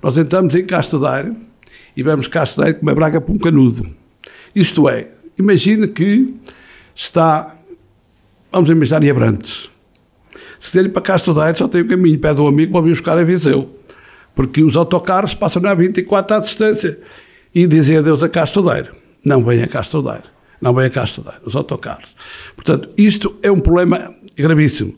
[0.03, 1.35] Nós entramos em Castro Daire
[1.97, 3.89] e vemos Castro Daire com uma braga para um canudo.
[4.55, 6.35] Isto é, imagine que
[6.95, 7.57] está,
[8.53, 9.71] vamos imaginar, em Abrantes.
[10.61, 12.83] Se quiser ir para Castro Daire, só tem o um caminho, pede um amigo para
[12.83, 13.79] vir buscar a Viseu
[14.39, 16.97] porque os autocarros passam na 24 à distância
[17.53, 18.95] e dizem adeus a Castodeiro.
[19.25, 20.23] Não vem a Castodeiro.
[20.61, 22.15] Não vem a Castodeiro, os autocarros.
[22.55, 24.95] Portanto, isto é um problema gravíssimo.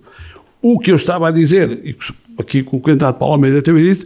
[0.62, 1.96] O que eu estava a dizer, e
[2.38, 4.05] aqui com o candidato Paulo Almeida também disse,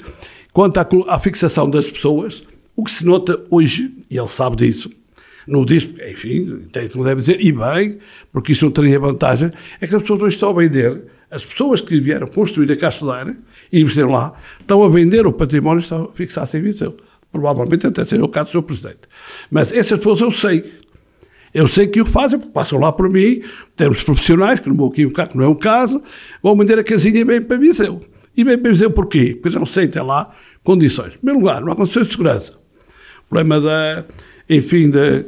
[0.52, 2.44] quanto à, à fixação das pessoas,
[2.76, 4.90] o que se nota hoje, e ele sabe disso,
[5.46, 7.98] não diz, enfim, tem que deve dizer, e bem,
[8.32, 11.80] porque isso não teria vantagem, é que as pessoas hoje estão a vender as pessoas
[11.80, 13.36] que vieram construir a Castelar
[13.72, 16.96] e investiram lá estão a vender o património que estão a fixar-se em Viseu.
[17.32, 18.62] Provavelmente até seja o caso do Sr.
[18.62, 19.00] Presidente.
[19.50, 20.83] Mas essas pessoas eu sei.
[21.54, 23.40] Eu sei que o fazem, porque passam lá por mim,
[23.76, 26.02] termos profissionais, que não vou equivocar, que não é o caso,
[26.42, 28.00] vão vender a casinha bem para Viseu.
[28.36, 29.38] E bem para Viseu porquê?
[29.40, 31.14] Porque não sentem lá condições.
[31.14, 32.54] Em primeiro lugar, não há condições de segurança.
[33.24, 34.04] O problema da,
[34.50, 35.24] enfim, da,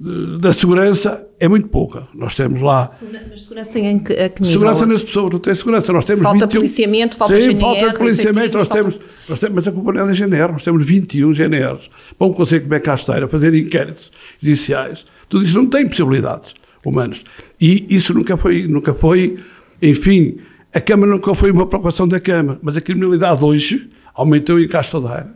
[0.00, 2.08] da segurança é muito pouca.
[2.14, 2.90] Nós temos lá.
[3.28, 4.46] Mas segurança em que, a que?
[4.46, 5.92] Segurança nas pessoas, não tem segurança.
[5.92, 8.56] Nós temos falta 21, policiamento, falta sim, GNR, falta de policiamento.
[8.56, 8.82] Nós, falta...
[8.82, 11.90] Temos, nós temos, mas a culpa é GNR, nós temos 21 GNRs.
[12.18, 14.10] Para um Conselho de Becasteira fazer inquéritos
[14.40, 17.22] judiciais, tudo isso não tem possibilidades humanas.
[17.60, 19.38] E isso nunca foi, nunca foi,
[19.82, 20.38] enfim,
[20.72, 25.28] a Câmara nunca foi uma preocupação da Câmara, mas a criminalidade hoje aumentou em Castelar.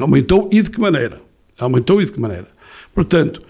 [0.00, 1.20] Aumentou e de que maneira?
[1.58, 2.46] Aumentou e de que maneira?
[2.94, 3.42] Portanto,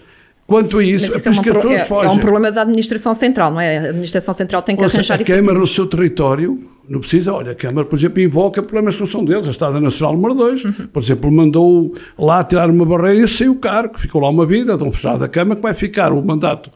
[0.49, 3.61] Quanto a isso, Mas isso é, uma, é, é, um problema da administração central, não
[3.61, 3.77] é?
[3.77, 5.31] A administração central tem que Ouça, arranjar isso.
[5.31, 6.59] A Câmara no seu território
[6.89, 9.47] não precisa, olha, a Câmara, por exemplo, invoca problemas que não são deles.
[9.47, 10.73] A Estrada Nacional número 2, uhum.
[10.91, 14.73] por exemplo, mandou lá tirar uma barreira e saiu o cargo, ficou lá uma vida,
[14.73, 16.71] estão fechados da Câmara, que vai ficar o mandato,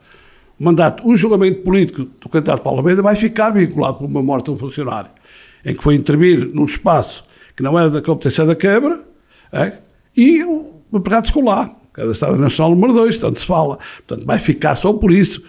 [0.59, 4.45] o mandato, o julgamento político do candidato Paulo Almeida vai ficar vinculado por uma morte
[4.45, 5.09] de um funcionário,
[5.65, 7.25] em que foi intervir num espaço
[7.57, 8.99] que não era da competência da Câmara,
[9.51, 9.73] é?
[10.15, 13.77] e o empregado ficou lá cada Estado Nacional número 2, tanto se fala.
[14.05, 15.41] Portanto, vai ficar só por isso.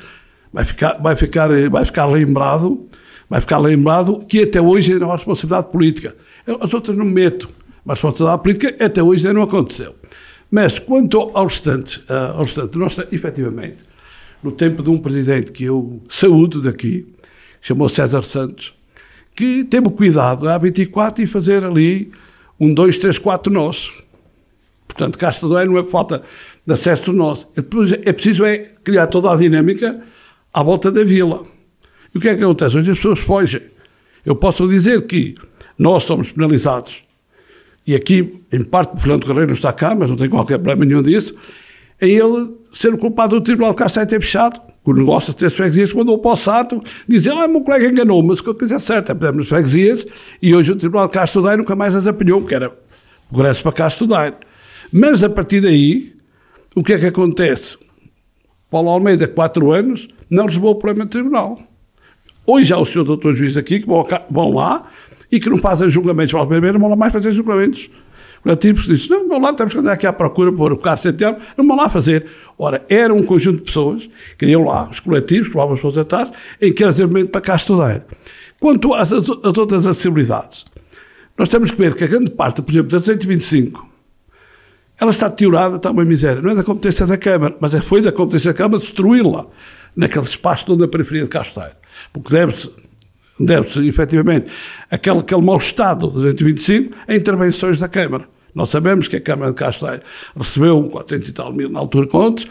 [0.53, 2.87] Vai ficar, vai ficar, vai ficar lembrado,
[3.29, 6.15] vai ficar lembrado que até hoje é uma responsabilidade política.
[6.61, 7.49] As outras não meto,
[7.85, 9.95] mas responsabilidade política até hoje ainda não aconteceu.
[10.51, 13.83] Mas quanto ao restante, uh, ao restante, nós, efetivamente,
[14.43, 17.07] no tempo de um presidente que eu saúdo daqui,
[17.61, 18.75] chamou César Santos,
[19.35, 22.13] que teve cuidado a 24 e fazer ali
[22.61, 24.04] um, dois, três, quatro nós.
[24.97, 26.23] Portanto, Castro Daire não é falta
[26.65, 27.49] de acesso nosso.
[28.05, 30.01] É preciso é criar toda a dinâmica
[30.53, 31.45] à volta da vila.
[32.15, 32.77] E o que é que acontece?
[32.77, 33.63] Hoje as pessoas fogem.
[34.25, 35.35] Eu posso dizer que
[35.77, 37.03] nós somos penalizados,
[37.87, 41.03] e aqui, em parte, o Fernando não está cá, mas não tem qualquer problema nenhum
[41.03, 41.35] disso,
[42.01, 45.53] é ele ser o culpado do Tribunal de Castro ter fechado, o negócio de três
[45.53, 49.13] freguesias, mandou para o Sato dizer, ah, meu colega enganou, mas que coisa é certa,
[49.13, 50.07] é nas freguesias,
[50.41, 52.73] e hoje o Tribunal de Castro nunca mais as apanhou, porque era
[53.31, 54.37] o regresso para Castro Daire.
[54.97, 56.15] Mas a partir daí,
[56.73, 57.77] o que é que acontece?
[58.71, 61.59] Paulo Almeida, quatro anos, não resolveu o problema do tribunal.
[62.47, 64.89] Hoje há o senhor doutor juiz aqui que vão lá
[65.33, 67.91] e que não fazem julgamentos para o primeiro, vão lá mais fazer julgamentos
[68.41, 68.87] curativos.
[68.87, 71.67] Diz, não, vão lá, temos que andar aqui à procura por o carro centenário, não
[71.67, 72.27] vão lá fazer.
[72.57, 76.31] Ora, era um conjunto de pessoas que iam lá, os coletivos, que as pessoas atrás,
[76.63, 78.07] em que era desenvolvimento para cá estudar.
[78.61, 80.65] Quanto às, às outras acessibilidades,
[81.37, 83.94] nós temos que ver que a grande parte, por exemplo, das 125
[85.01, 86.41] ela está deteriorada, está uma miséria.
[86.41, 89.47] Não é da competência da Câmara, mas é, foi da competência da Câmara destruí-la
[89.97, 91.75] naquele espaço todo na periferia de Casteiro.
[92.13, 92.71] Porque deve-se,
[93.39, 94.51] deve-se efetivamente,
[94.91, 98.29] aquele, aquele mau estado dos 125 a intervenções da Câmara.
[98.55, 100.03] Nós sabemos que a Câmara de Casteiro
[100.37, 102.47] recebeu 400 e tal mil na altura contos,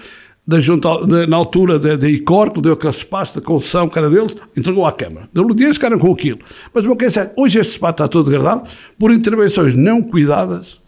[0.46, 4.36] da junta, de, na altura da, ICOR, que deu aquele espaço da concessão era deles,
[4.56, 5.30] entregou à Câmara.
[5.32, 6.40] Deu-lhe dinheiro, ficaram com aquilo.
[6.74, 10.82] Mas o que é certo, hoje este espaço está todo degradado por intervenções não cuidadas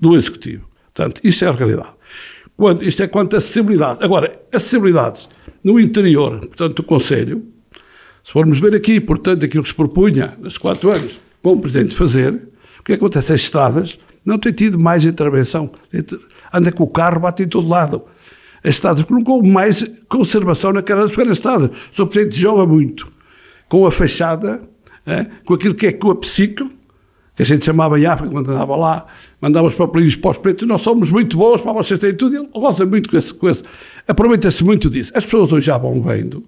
[0.00, 0.71] do Executivo.
[0.94, 1.94] Portanto, isto é a realidade.
[2.56, 4.04] Quando, isto é quanto a acessibilidade.
[4.04, 5.28] Agora, acessibilidades
[5.64, 7.44] no interior, portanto, do Conselho,
[8.22, 11.94] se formos ver aqui, portanto, aquilo que se propunha nesses quatro anos, com o Presidente
[11.94, 12.34] fazer,
[12.78, 13.32] o que acontece?
[13.32, 15.70] As estradas não têm tido mais intervenção.
[16.52, 18.02] Anda com o carro, bate em todo lado.
[18.62, 21.70] As estradas colocou mais conservação naquelas pequenas estradas.
[21.70, 22.06] O Sr.
[22.06, 23.10] Presidente joga muito
[23.68, 24.62] com a fachada,
[25.04, 26.70] é, com aquilo que é com a psico,
[27.34, 29.06] que a gente chamava IAPA quando andava lá,
[29.40, 32.48] mandava os papelinhos para os pretos, nós somos muito bons, para vocês terem tudo, ele
[32.52, 33.62] gosta muito com esse, com esse.
[34.06, 35.12] aproveita-se muito disso.
[35.14, 36.44] As pessoas hoje já vão vendo,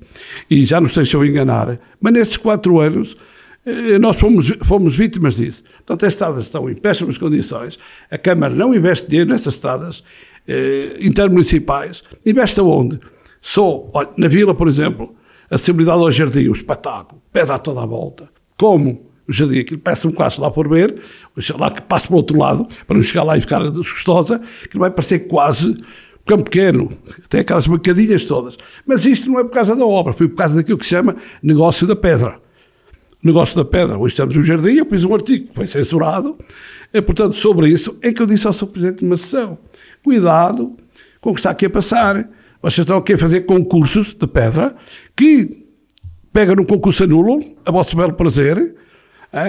[0.51, 3.17] e já nos deixam enganar, mas nestes quatro anos,
[3.65, 5.63] eh, nós fomos, fomos vítimas disso.
[5.79, 7.79] Portanto, as estradas estão em péssimas condições,
[8.11, 10.05] a Câmara não investe dinheiro nessas estradas
[10.47, 13.01] eh, intermunicipais, investe aonde?
[13.41, 15.15] Só, olha, na Vila, por exemplo,
[15.51, 18.29] acessibilidade ao jardim, o espetáculo, pedra a toda a volta.
[18.59, 19.14] Como?
[19.29, 20.95] O jardim, aquilo parece um quase lá por ver,
[21.59, 24.79] lá que passo para o outro lado, para não chegar lá e ficar desgostosa, que
[24.79, 25.75] vai parecer quase
[26.27, 26.91] campo pequeno,
[27.25, 28.57] até aquelas bancadinhas todas.
[28.87, 31.17] Mas isto não é por causa da obra, foi por causa daquilo que se chama
[31.43, 32.41] negócio da pedra.
[33.23, 33.99] Negócio da pedra.
[33.99, 36.37] Hoje estamos no jardim, eu pus um artigo que foi censurado,
[36.93, 38.67] e, portanto, sobre isso, é que eu disse ao Sr.
[38.67, 39.59] Presidente de uma sessão,
[40.03, 40.77] cuidado
[41.21, 42.29] com o que está aqui a passar.
[42.63, 44.75] Vocês estão aqui a fazer concursos de pedra
[45.17, 45.65] que
[46.33, 48.75] pegam no concurso anulam, a vosso belo prazer,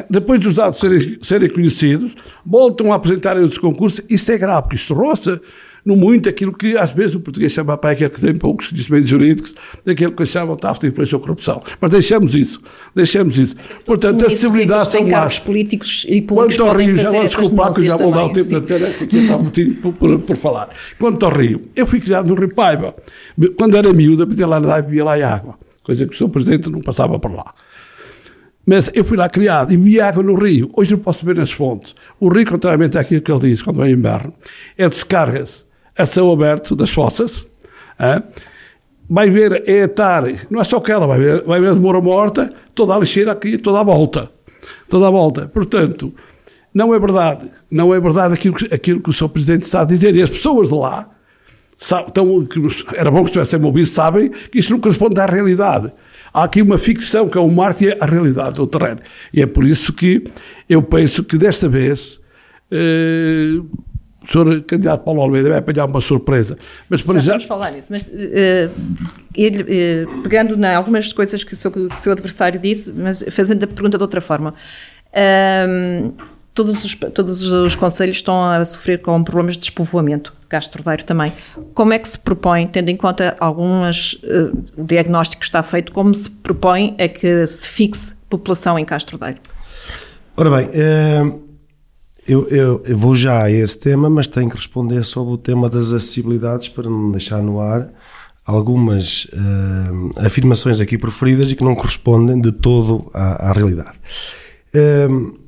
[0.09, 4.01] depois dos dados serem, serem conhecidos, voltam a apresentar outros concursos.
[4.09, 5.41] Isso é grave, porque isto roça
[5.85, 9.07] no muito aquilo que às vezes o português chama para aquele que tem poucos conhecimentos
[9.07, 9.53] jurídicos,
[9.85, 11.61] daquilo que chamam tráfico de influência ou corrupção.
[11.79, 12.59] Mas deixamos isso,
[12.95, 13.55] deixamos isso.
[13.85, 15.37] Portanto, a acessibilidade são mais.
[15.37, 18.49] políticos e públicos Quanto ao Rio, já vou desculpar que já vou dar o tempo
[18.49, 20.69] da pena, que está muito por, por, por, falar.
[20.97, 22.95] Quanto ao Rio, eu fui criado no Rio Paiva.
[23.55, 26.29] Quando era miúda, pedia lá e bebia lá água, coisa que o Sr.
[26.29, 27.53] Presidente não passava por lá.
[28.65, 30.69] Mas eu fui lá criado e vi água no rio.
[30.73, 31.93] Hoje não posso ver nas fontes.
[32.19, 34.33] O rio, contrariamente àquilo que ele diz quando vem inverno,
[34.77, 37.45] é descarga-se a céu aberto das fossas.
[37.99, 38.21] É?
[39.07, 42.49] Vai ver, é etar, não é só aquela, vai ver, vai ver a demora morta,
[42.73, 44.29] toda a lixeira aqui, toda a volta.
[44.89, 45.47] Toda a volta.
[45.47, 46.11] Portanto,
[46.73, 47.51] não é verdade.
[47.69, 49.29] Não é verdade aquilo que, aquilo que o Sr.
[49.29, 50.15] Presidente está a dizer.
[50.15, 51.07] E as pessoas de lá,
[51.77, 52.47] sabe, então,
[52.95, 55.93] era bom que estivessem ouvido, sabem que isto não corresponde à realidade
[56.35, 58.99] há aqui uma ficção que é o Marte e a realidade do terreno.
[59.33, 60.25] E é por isso que
[60.69, 62.19] eu penso que desta vez
[62.69, 63.61] eh,
[64.27, 66.57] o senhor candidato Paulo Almeida vai apanhar uma surpresa.
[66.89, 67.31] Mas para já, já...
[67.33, 68.71] vamos falar nisso, mas uh,
[69.35, 73.23] ele, uh, pegando em algumas coisas que o, seu, que o seu adversário disse, mas
[73.29, 74.53] fazendo a pergunta de outra forma.
[75.13, 76.13] Uh,
[76.55, 81.33] todos os, todos os conselhos estão a sofrer com problemas de despovoamento, Castro Daire também.
[81.73, 85.91] Como é que se propõe, tendo em conta algumas, uh, o diagnóstico que está feito,
[85.91, 89.37] como se propõe a que se fixe população em Castro Daire?
[90.37, 91.41] Ora bem, uh,
[92.25, 95.69] eu, eu, eu, vou já a esse tema, mas tenho que responder sobre o tema
[95.69, 97.91] das acessibilidades para não deixar no ar
[98.45, 103.99] algumas uh, afirmações aqui preferidas e que não correspondem de todo à, à realidade.
[104.73, 105.44] Uh,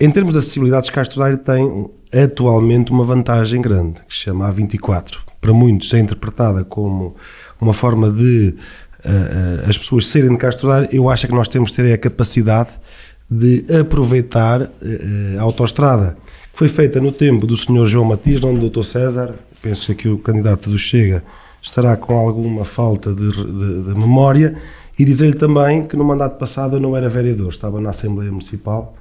[0.00, 5.18] em termos de acessibilidade, Castro Daire tem atualmente uma vantagem grande, que se chama A24.
[5.38, 7.14] Para muitos é interpretada como
[7.60, 8.54] uma forma de
[9.04, 10.88] uh, as pessoas serem de Castro Daire.
[10.90, 12.70] Eu acho que nós temos de ter a capacidade
[13.30, 14.68] de aproveitar uh,
[15.38, 16.16] a autoestrada,
[16.50, 17.84] que foi feita no tempo do Sr.
[17.84, 18.82] João Matias, não do Dr.
[18.82, 19.34] César.
[19.60, 21.22] Penso que o candidato do Chega
[21.60, 24.56] estará com alguma falta de, de, de memória.
[24.98, 28.96] E dizer-lhe também que no mandato passado eu não era vereador, estava na Assembleia Municipal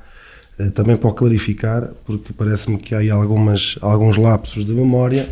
[0.67, 5.29] também para clarificar, porque parece-me que há aí algumas, alguns lapsos de memória.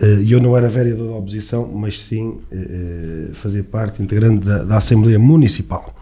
[0.00, 4.64] Eh, e eu não era vereador da oposição, mas sim eh, fazia parte integrante da,
[4.64, 5.94] da Assembleia Municipal.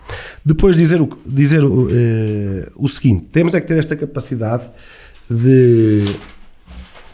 [0.45, 1.89] Depois dizer, o, dizer o,
[2.77, 4.65] o seguinte: temos é que ter esta capacidade
[5.31, 6.05] de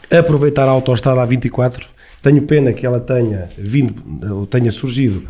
[0.09, 1.83] aproveitar a autoestrada A24.
[2.21, 4.01] Tenho pena que ela tenha vindo,
[4.33, 5.23] ou tenha surgido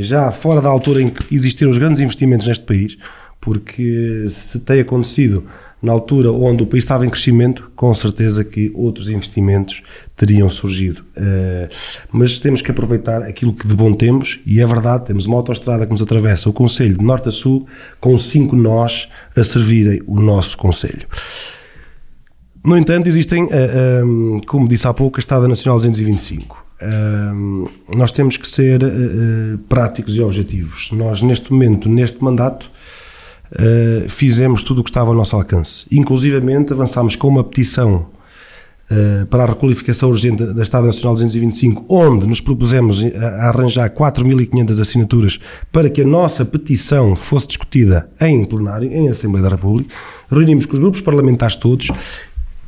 [0.00, 2.98] já fora da altura em que existiram os grandes investimentos neste país
[3.42, 5.44] porque se tem acontecido
[5.82, 9.82] na altura onde o país estava em crescimento, com certeza que outros investimentos
[10.16, 11.02] teriam surgido.
[11.16, 11.68] Uh,
[12.12, 15.84] mas temos que aproveitar aquilo que de bom temos, e é verdade, temos uma autoestrada
[15.84, 17.66] que nos atravessa o Conselho de Norte a Sul,
[18.00, 21.08] com cinco nós a servirem o nosso Conselho.
[22.64, 23.48] No entanto, existem,
[24.46, 26.64] como disse há pouco, a Estrada Nacional 225.
[27.96, 28.80] Nós temos que ser
[29.68, 30.90] práticos e objetivos.
[30.92, 32.70] Nós, neste momento, neste mandato,
[34.08, 35.86] fizemos tudo o que estava ao nosso alcance.
[35.90, 38.06] Inclusivamente, avançámos com uma petição
[38.92, 44.80] eh, para a requalificação urgente da Estrada Nacional 225, onde nos propusemos a arranjar 4.500
[44.80, 45.40] assinaturas
[45.70, 49.94] para que a nossa petição fosse discutida em plenário, em Assembleia da República.
[50.30, 51.90] Reunimos com os grupos parlamentares todos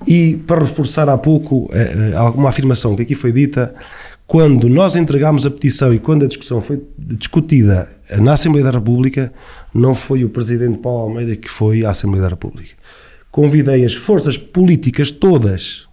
[0.07, 3.74] e, para reforçar há pouco eh, eh, alguma afirmação que aqui foi dita,
[4.26, 9.30] quando nós entregámos a petição e quando a discussão foi discutida na Assembleia da República,
[9.75, 12.75] não foi o Presidente Paulo Almeida que foi à Assembleia da República.
[13.31, 15.89] Convidei as forças políticas todas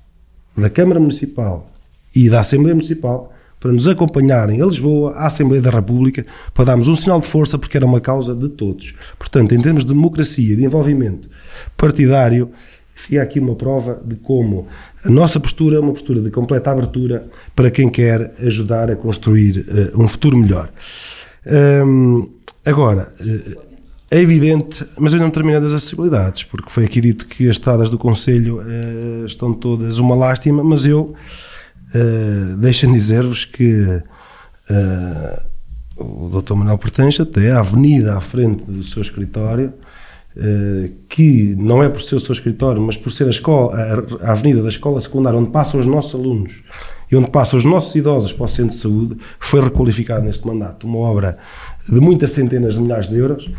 [0.55, 1.71] da Câmara Municipal
[2.15, 6.87] e da Assembleia Municipal para nos acompanharem a Lisboa, à Assembleia da República, para darmos
[6.87, 8.95] um sinal de força, porque era uma causa de todos.
[9.19, 11.29] Portanto, em termos de democracia, de envolvimento
[11.77, 12.49] partidário,
[12.95, 14.67] fica aqui uma prova de como
[15.03, 19.59] a nossa postura é uma postura de completa abertura para quem quer ajudar a construir
[19.59, 20.69] uh, um futuro melhor.
[21.85, 22.29] Um,
[22.65, 23.70] agora, uh,
[24.13, 27.89] é evidente, mas eu não terminei das acessibilidades, porque foi aqui dito que as estradas
[27.89, 31.15] do Conselho uh, estão todas uma lástima, mas eu
[31.95, 34.01] uh, deixem dizer-vos que
[34.69, 35.41] uh,
[35.95, 36.55] o Dr.
[36.55, 39.71] Manuel Portancha até a avenida à frente do seu escritório,
[40.35, 44.27] uh, que não é por ser o seu escritório, mas por ser a, escola, a,
[44.27, 46.51] a avenida da escola secundária onde passam os nossos alunos
[47.09, 50.85] e onde passam os nossos idosos para o centro de saúde, foi requalificado neste mandato.
[50.85, 51.37] Uma obra
[51.87, 53.49] de muitas centenas de milhares de euros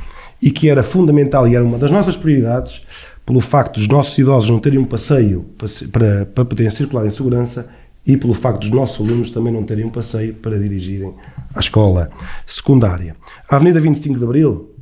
[0.42, 2.80] e que era fundamental e era uma das nossas prioridades,
[3.24, 5.46] pelo facto dos nossos idosos não terem um passeio
[5.92, 7.68] para, para poderem circular em segurança
[8.04, 11.14] e pelo facto dos nossos alunos também não terem um passeio para dirigirem
[11.54, 12.10] à escola
[12.44, 13.14] secundária.
[13.48, 14.74] A Avenida 25 de Abril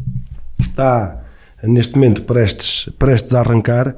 [0.58, 1.22] está
[1.62, 3.94] neste momento prestes, prestes a arrancar.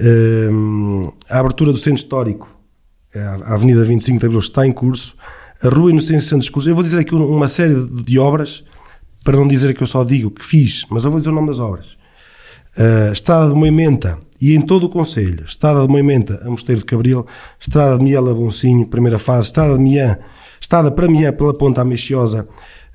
[0.00, 2.48] Hum, a abertura do centro histórico,
[3.14, 5.14] a Avenida 25 de Abril, está em curso.
[5.62, 8.64] A Rua Inocêncio Santos Cruz, eu vou dizer aqui uma série de obras
[9.22, 11.48] para não dizer que eu só digo que fiz, mas eu vou dizer o nome
[11.48, 11.86] das obras.
[12.76, 16.86] Uh, Estrada de Moimenta e em todo o Conselho, Estrada de Moimenta a Mosteiro de
[16.86, 17.26] Cabril,
[17.60, 20.18] Estrada de Miela Boncinho, primeira fase, Estrada de Miã,
[20.60, 22.48] Estrada para Miã pela Ponta Ameixiosa,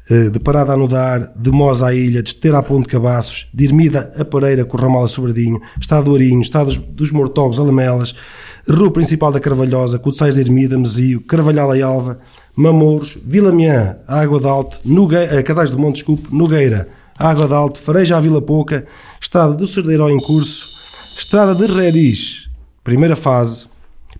[0.09, 3.65] uh, de Parada a Nudar, de Mosa à Ilha, de Esteira a Ponte Cabaços, de
[3.65, 7.63] Irmida a Pareira, com Ramal a Sobradinho, Estrada do Arinho, Estrada dos, dos Mortogos a
[7.63, 12.19] Rua Principal da Carvalhosa, Cutsais de Irmida, Mesio, Carvalhal e Alva,
[12.57, 17.53] Mamouros, Vila Miã, Água de Alto, Nogueira, eh, Casais do Monte, desculpe, Nogueira, Água de
[17.53, 18.87] Alto, Fareja à Vila Pouca,
[19.21, 20.67] Estrada do Cerdeiro em curso,
[21.15, 22.49] Estrada de Reris,
[22.83, 23.67] primeira fase,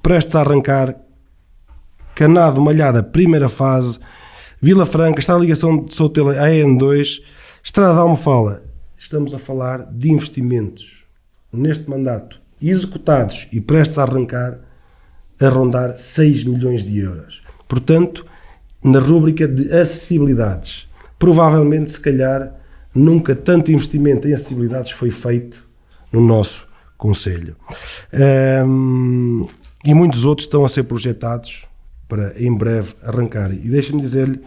[0.03, 0.95] prestes a arrancar,
[2.13, 3.97] Canado Malhada, primeira fase,
[4.61, 7.19] Vila Franca, está a ligação de Sotelo à EN2,
[7.63, 8.61] Estrada de Almofala.
[8.99, 11.05] Estamos a falar de investimentos
[11.51, 14.59] neste mandato executados e prestes a arrancar
[15.39, 17.41] a rondar 6 milhões de euros.
[17.67, 18.26] Portanto,
[18.87, 20.87] na rúbrica de acessibilidades.
[21.19, 22.53] Provavelmente, se calhar,
[22.93, 25.57] nunca tanto investimento em acessibilidades foi feito
[26.11, 26.67] no nosso
[26.97, 27.55] Conselho.
[28.65, 29.47] Um,
[29.85, 31.65] e muitos outros estão a ser projetados
[32.07, 33.59] para em breve arrancarem.
[33.63, 34.41] E deixa-me dizer-lhe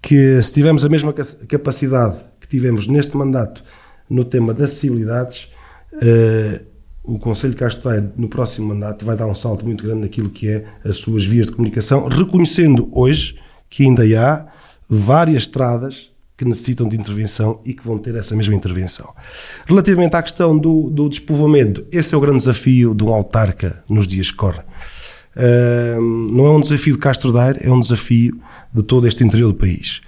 [0.00, 3.62] que se tivermos a mesma capacidade que tivemos neste mandato
[4.08, 5.50] no tema das acessibilidades,
[5.92, 6.66] uh,
[7.02, 10.48] o Conselho de Casteiro, no próximo mandato, vai dar um salto muito grande naquilo que
[10.48, 13.38] é as suas vias de comunicação, reconhecendo hoje
[13.70, 14.46] que ainda há
[14.88, 19.14] várias estradas que necessitam de intervenção e que vão ter essa mesma intervenção.
[19.66, 24.06] Relativamente à questão do, do despovoamento, esse é o grande desafio de um autarca nos
[24.06, 24.62] dias que correm.
[25.36, 26.00] Uh,
[26.32, 28.40] não é um desafio de Castro Daire, é um desafio
[28.72, 30.00] de todo este interior do país.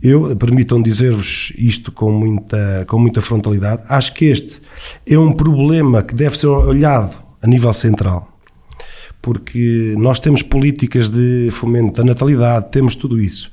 [0.00, 4.60] Eu, permitam dizer-vos isto com muita, com muita frontalidade, acho que este
[5.04, 8.31] é um problema que deve ser olhado a nível central.
[9.22, 13.50] Porque nós temos políticas de fomento da natalidade, temos tudo isso.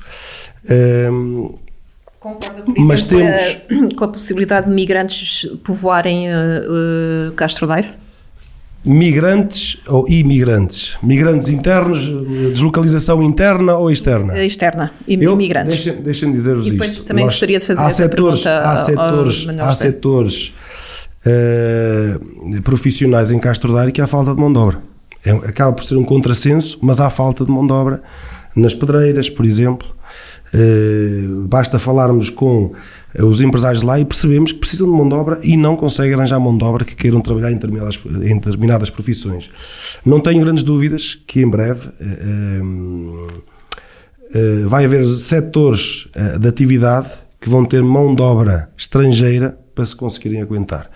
[0.69, 1.53] Um,
[2.19, 3.57] Concorda, por mas temos...
[3.95, 7.87] com a possibilidade de migrantes povoarem uh, uh, Castro Daire?
[8.83, 10.97] Migrantes ou imigrantes?
[11.03, 12.07] Migrantes internos,
[12.51, 14.43] deslocalização interna ou externa?
[14.43, 15.75] Externa, imigrantes.
[15.75, 16.77] Deixem-me deixem dizer-vos isto.
[16.77, 20.53] depois também Nós, gostaria de fazer há setores, há setores, há setores
[21.25, 24.88] uh, profissionais em Castro Daire que há falta de mão de obra.
[25.23, 28.01] É, acaba por ser um contrassenso, mas há falta de mão de obra
[28.55, 29.87] nas pedreiras, por exemplo.
[30.51, 32.71] Uh, basta falarmos com
[33.19, 36.39] os empresários lá e percebemos que precisam de mão de obra e não conseguem arranjar
[36.39, 39.49] mão de obra que queiram trabalhar em determinadas, em determinadas profissões.
[40.03, 42.63] Não tenho grandes dúvidas que em breve uh,
[44.35, 46.07] uh, vai haver setores
[46.39, 47.09] de atividade
[47.39, 50.89] que vão ter mão de obra estrangeira para se conseguirem aguentar.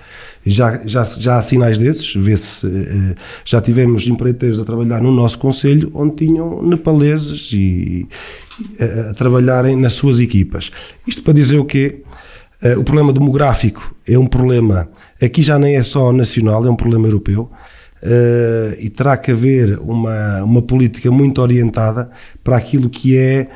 [0.46, 3.16] Já, já, já há sinais desses, vê-se, eh,
[3.46, 8.08] já tivemos empreiteiros a trabalhar no nosso Conselho onde tinham nepaleses e,
[8.80, 10.70] a, a trabalharem nas suas equipas.
[11.08, 12.02] Isto para dizer o quê?
[12.62, 14.90] Uh, o problema demográfico é um problema,
[15.22, 17.50] aqui já nem é só nacional, é um problema europeu.
[18.80, 22.10] E terá que haver uma, uma política muito orientada
[22.44, 23.48] para aquilo que é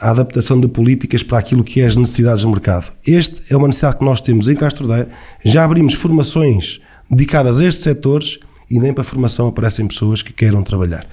[0.00, 2.92] a adaptação de políticas para aquilo que é as necessidades do mercado.
[3.06, 5.08] Este é uma necessidade que nós temos em Castro Daire.
[5.44, 8.38] Já abrimos formações dedicadas a estes setores
[8.70, 11.06] e nem para a formação aparecem pessoas que queiram trabalhar.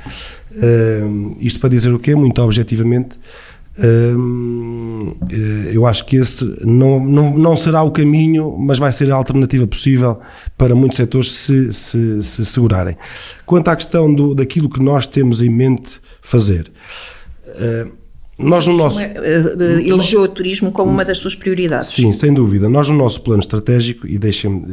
[0.52, 2.16] Uh, isto para dizer o quê?
[2.16, 3.16] Muito objetivamente,
[3.78, 5.18] uh,
[5.72, 9.68] eu acho que esse não, não, não será o caminho, mas vai ser a alternativa
[9.68, 10.20] possível
[10.58, 12.98] para muitos setores se, se, se segurarem.
[13.46, 16.72] Quanto à questão do, daquilo que nós temos em mente fazer,
[17.48, 18.03] uh,
[18.38, 19.00] nós no nosso.
[19.02, 21.90] Elegeu o turismo como uma das suas prioridades.
[21.90, 22.68] Sim, sem dúvida.
[22.68, 24.66] Nós no nosso plano estratégico, e deixem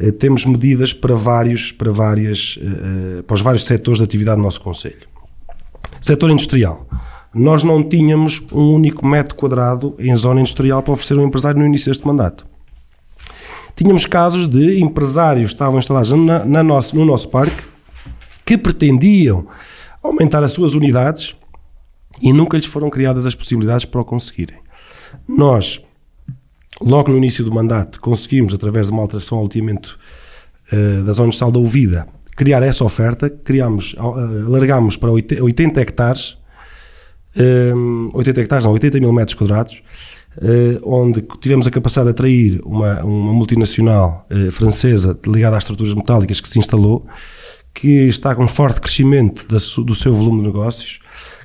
[0.00, 4.42] eh, temos medidas para vários, para várias, eh, para os vários setores de atividade do
[4.42, 5.08] nosso Conselho.
[6.00, 6.86] Setor industrial.
[7.32, 11.60] Nós não tínhamos um único metro quadrado em zona industrial para oferecer a um empresário
[11.60, 12.44] no início deste mandato.
[13.76, 17.62] Tínhamos casos de empresários que estavam instalados na, na nosso, no nosso parque
[18.44, 19.46] que pretendiam
[20.02, 21.36] aumentar as suas unidades
[22.20, 24.58] e nunca lhes foram criadas as possibilidades para o conseguirem.
[25.28, 25.80] Nós,
[26.80, 29.98] logo no início do mandato, conseguimos, através de uma alteração ao loteamento
[30.72, 36.38] uh, da zona industrial da Ouvida, criar essa oferta, criámos, uh, alargámos para 80 hectares,
[37.76, 39.82] um, 80 hectares, não, 80 mil metros quadrados,
[40.84, 46.48] onde tivemos a capacidade de atrair uma, uma multinacional francesa ligada às estruturas metálicas que
[46.48, 47.04] se instalou,
[47.74, 51.00] que está com forte crescimento do seu volume de negócios,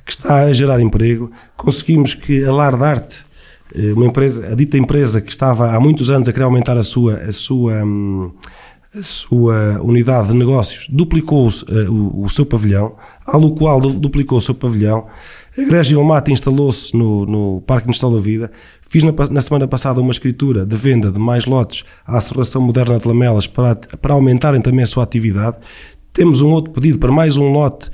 [0.06, 1.32] que está a gerar emprego.
[1.56, 3.24] Conseguimos que a Lar d'Arte,
[3.74, 6.82] eh, uma empresa, a dita empresa que estava há muitos anos a querer aumentar a
[6.84, 8.32] sua, a sua, hum,
[8.94, 12.94] a sua unidade de negócios, duplicou uh, o, o, seu pavilhão,
[13.26, 15.06] ao qual duplicou o seu pavilhão.
[15.58, 18.52] A Grégio Mate instalou-se no, no Parque Industrial da Vida.
[18.82, 22.98] Fiz na, na, semana passada uma escritura de venda de mais lotes à Associação Moderna
[22.98, 25.56] de Lamelas para, para aumentarem também a sua atividade.
[26.12, 27.90] Temos um outro pedido para mais um lote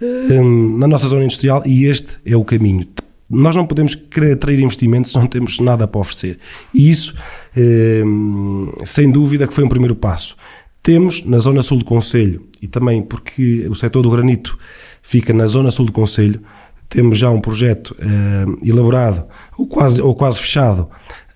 [0.00, 2.86] Hum, na nossa zona industrial e este é o caminho.
[3.28, 6.38] Nós não podemos querer atrair investimentos se não temos nada para oferecer.
[6.72, 7.14] E isso,
[7.56, 10.36] hum, sem dúvida, que foi um primeiro passo.
[10.82, 14.56] Temos na zona sul do Conselho, e também porque o setor do granito
[15.02, 16.40] fica na zona sul do Conselho,
[16.88, 19.26] temos já um projeto hum, elaborado,
[19.58, 20.88] ou quase, ou quase fechado,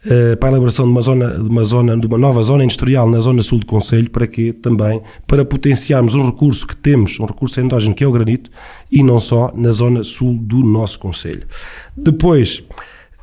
[0.02, 3.08] eh, para a elaboração de uma, zona, de, uma zona, de uma nova zona industrial
[3.10, 4.50] na zona sul do Conselho, para quê?
[4.50, 8.50] Também para potenciarmos um recurso que temos, um recurso endógeno que é o granito,
[8.90, 11.46] e não só na zona sul do nosso Conselho.
[11.94, 12.64] Depois,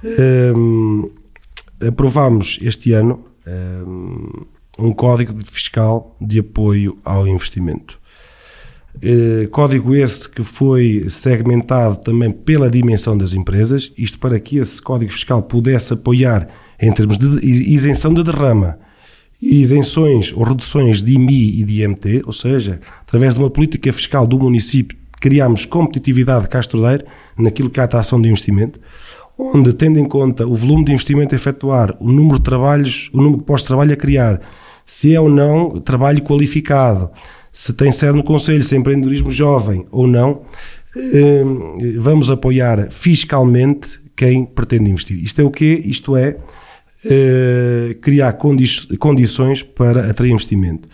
[0.03, 1.09] um,
[1.81, 4.45] ehm, aprovámos este ano um,
[4.79, 7.99] ehm, um código fiscal de apoio ao investimento.
[9.51, 15.11] Código esse que foi segmentado também pela dimensão das empresas, isto para que esse código
[15.11, 16.47] fiscal pudesse apoiar
[16.79, 18.77] em termos de isenção de derrama,
[19.41, 24.25] isenções ou reduções de IMI e de IMT, ou seja, através de uma política fiscal
[24.25, 27.05] do município, criamos competitividade de Castrodeiro
[27.37, 28.79] naquilo que é a atração de investimento,
[29.37, 33.17] onde, tendo em conta o volume de investimento a efetuar, o número de trabalhos, o
[33.17, 34.41] número de postos de trabalho a criar,
[34.85, 37.11] se é ou não trabalho qualificado,
[37.51, 40.41] se tem sede no Conselho, se é empreendedorismo jovem ou não,
[40.95, 41.43] eh,
[41.97, 45.23] vamos apoiar fiscalmente quem pretende investir.
[45.23, 45.81] Isto é o quê?
[45.85, 46.37] Isto é
[48.01, 48.65] criar condi
[48.97, 50.87] condições para atrair investimento.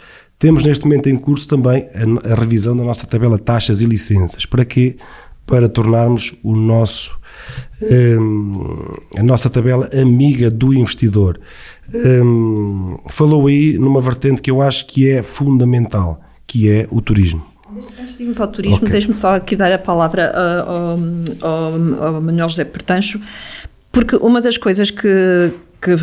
[0.43, 1.87] Temos neste momento em curso também
[2.29, 4.45] a, revisão da nossa tabela de taxas e licenças.
[4.45, 4.97] Para quê?
[5.45, 7.17] Para tornarmos o nosso,
[7.81, 11.39] um, eh, a nossa tabela amiga do investidor.
[11.93, 16.99] Um, eh, falou aí numa vertente que eu acho que é fundamental, que é o
[16.99, 17.45] turismo.
[17.97, 18.89] Antes de irmos ao turismo, okay.
[18.89, 20.97] deixe-me só aqui dar a palavra ao,
[21.49, 21.73] ao,
[22.05, 23.17] ao Manuel José Portancho,
[23.93, 25.53] porque uma das coisas que,
[25.83, 25.97] que,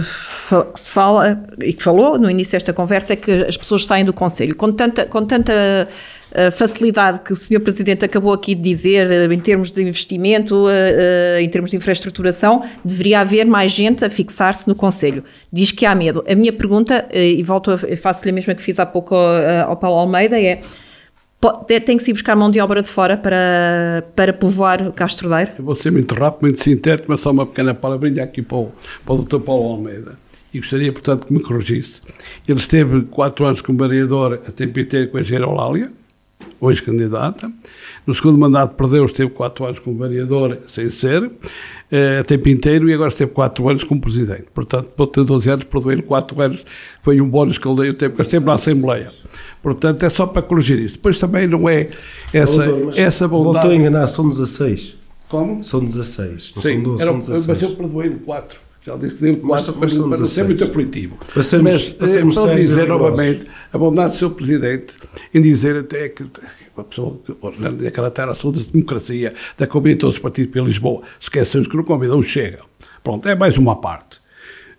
[0.75, 4.13] se fala e que falou no início desta conversa é que as pessoas saem do
[4.13, 7.61] Conselho com tanta, com tanta uh, facilidade que o Sr.
[7.61, 12.63] Presidente acabou aqui de dizer uh, em termos de investimento, uh, em termos de infraestruturação,
[12.85, 15.25] deveria haver mais gente a fixar-se no Conselho.
[15.51, 16.23] Diz que há medo.
[16.29, 19.17] A minha pergunta, e volto a faço-lhe a mesma que fiz há pouco
[19.67, 20.61] ao Paulo Almeida, é
[21.85, 25.53] tem que se buscar mão de obra de fora para, para povoar Castro Daire?
[25.59, 28.73] Eu vou ser muito rápido, muito sintético, mas só uma pequena palavrinha aqui para o,
[29.05, 29.39] para o Dr.
[29.39, 30.19] Paulo Almeida.
[30.53, 32.03] E gostaria, portanto, que me corrigisse.
[32.47, 35.93] Ele esteve quatro anos como vereador a tempo inteiro com a Gerolália,
[36.61, 37.51] ou ex-candidata.
[38.07, 41.31] No segundo mandato perdeu, esteve quatro anos como vereador, sem ser,
[41.91, 44.47] eh, a tempo inteiro, e agora esteve quatro anos como presidente.
[44.53, 46.65] Portanto, pode ter 12 anos, perdoei-lhe quatro anos,
[47.03, 49.11] foi um bónus que ele dei o tempo que esteve na Assembleia.
[49.63, 50.95] Portanto, é só para corrigir isso.
[50.95, 51.89] Depois também não é
[52.33, 53.53] essa, Doutor, essa bondade...
[53.53, 54.95] Voltou a enganar, são 16.
[55.29, 55.63] Como?
[55.63, 56.53] São 16.
[56.57, 57.47] Não Sim, são 12, era, são 16.
[57.47, 58.59] mas eu perdoei-lhe quatro.
[58.87, 60.47] Já disse que Mas quatro mas para, para não ser 16.
[60.47, 61.19] muito aflitivo.
[61.35, 64.95] Para sermos- mas para sermos eh, para dizer novamente a bondade do seu Presidente
[65.35, 66.25] em dizer até que
[66.75, 67.35] uma pessoa que
[67.83, 71.85] naquela terra sou da democracia, da convida todos os partidos para Lisboa, esquecemos que não
[71.85, 72.61] convidou o Chega.
[73.05, 74.19] Pronto, é mais uma parte.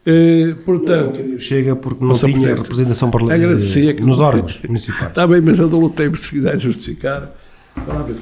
[0.03, 2.25] Eh, portanto, Chega porque não Sr.
[2.25, 3.55] tinha Presidente, representação parlamentar
[3.93, 5.09] que nos não- órgãos municipais.
[5.09, 7.31] Está bem, mas eu não lutei se quiser justificar.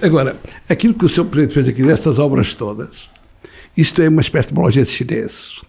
[0.02, 0.36] Agora,
[0.68, 1.24] aquilo que o Sr.
[1.26, 3.10] Presidente fez aqui, destas obras todas,
[3.78, 4.54] isto é uma espécie de
[4.90, 5.62] de chineses.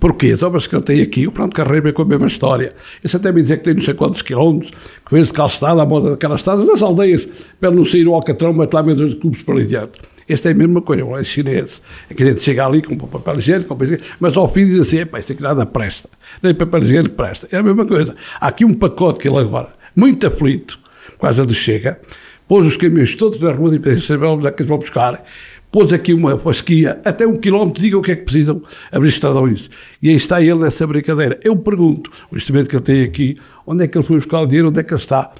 [0.00, 0.32] Porquê?
[0.32, 2.72] As obras que ele tem aqui, o Pronto Carreiro vem com a mesma história.
[3.02, 5.86] Esse até me dizer que tem não sei quantos quilómetros, que fez de calçada, à
[5.86, 7.26] moda daquelas estradas, das aldeias,
[7.60, 10.02] para não sair o Alcatrão, mas lá meio dos clubes para ali dentro.
[10.28, 11.80] Este é a mesma coisa, um é chinês.
[12.10, 14.66] É que a gente chega ali com papel higiênico, com papel higiênico, mas ao fim
[14.66, 16.08] diz assim, epá, isto aqui nada presta.
[16.42, 17.48] Nem papel higiênico presta.
[17.52, 18.14] É a mesma coisa.
[18.40, 20.80] Há aqui um pacote que ele agora, muito aflito,
[21.12, 22.00] por causa do Chega,
[22.48, 25.24] pôs os caminhões todos na rua e disse, onde é que eles vão buscar?
[25.70, 29.38] Pôs aqui uma fasquia, até um quilómetro, digam o que é que precisam abrir estrada
[29.38, 29.68] ou isso.
[30.02, 31.38] E aí está ele nessa brincadeira.
[31.42, 33.36] Eu pergunto, o instrumento que ele tem aqui,
[33.66, 35.32] onde é que ele foi buscar o dinheiro, onde é que ele está?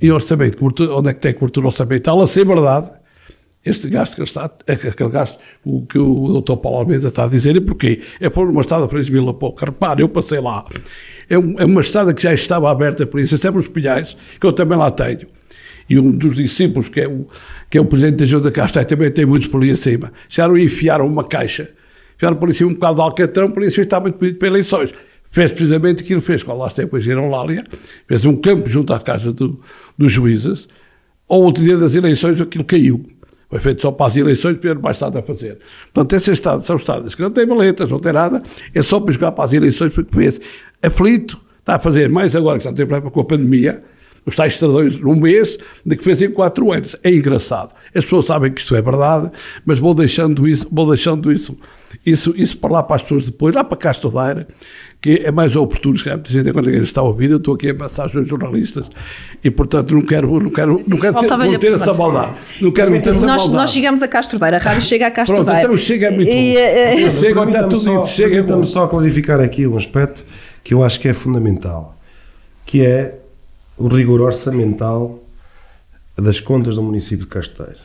[0.00, 2.20] E orçamento, onde é que tem cobertura orçamental?
[2.20, 2.90] A ser verdade,
[3.64, 6.56] este gasto que ele está, aquele gasto o que o Dr.
[6.56, 8.00] Paulo Almeida está a dizer, e porquê?
[8.20, 9.66] É por uma estrada para Isabela Pouca.
[9.66, 10.64] Repare, eu passei lá.
[11.28, 13.36] É, é uma estrada que já estava aberta para isso.
[13.36, 15.26] Sempre os pilhais, que eu também lá tenho.
[15.88, 17.26] E um dos discípulos, que é o,
[17.70, 18.50] que é o presidente da Junta
[18.84, 20.12] também tem muitos por ali acima.
[20.28, 21.70] Já não enfiaram uma caixa.
[22.16, 24.92] Enfiaram por ali acima um bocado de alcatrão, por isso está muito pedido para eleições.
[25.30, 26.42] Fez precisamente aquilo que fez.
[26.42, 27.64] Quando lá esteve depois em Lália,
[28.06, 29.60] fez um campo junto à casa do,
[29.96, 30.68] dos juízes.
[31.28, 33.04] Ao outro dia das eleições, aquilo caiu.
[33.50, 35.58] Foi feito só para as eleições, há mais nada a fazer.
[35.92, 38.42] Portanto, esses estados são estados que não têm maletas, não têm nada,
[38.74, 40.38] é só para jogar para as eleições, porque fez
[40.82, 43.82] aflito, está a fazer mais agora que está a ter problema com a pandemia,
[44.28, 46.94] os tais estradões num mês, de que fez em quatro anos.
[47.02, 47.74] É engraçado.
[47.94, 49.30] As pessoas sabem que isto é verdade,
[49.64, 51.56] mas vou deixando isso, vou deixando isso,
[52.04, 54.46] isso, isso para lá para as pessoas depois, lá para cá estudar,
[55.00, 57.70] que é mais oportuno, se calhar, gente quando ninguém está a ouvir, eu estou aqui
[57.70, 58.84] a passar os jornalistas
[59.42, 62.32] e, portanto, não quero, não quero, não quero ter, não a ter essa maldade.
[62.60, 63.52] Não quero ter essa Nós, maldade.
[63.52, 65.60] nós chegamos a Castroveira, a rádio chega a Pronto, Castroveira.
[65.60, 66.58] então chega muito E, bom.
[66.58, 70.22] eh, Chega, está Permita-me tudo só, dito, chega permita-me só clarificar aqui um aspecto
[70.64, 71.96] que eu acho que é fundamental,
[72.66, 73.14] que é
[73.78, 75.22] o rigor orçamental
[76.16, 77.78] das contas do município de Casteiro.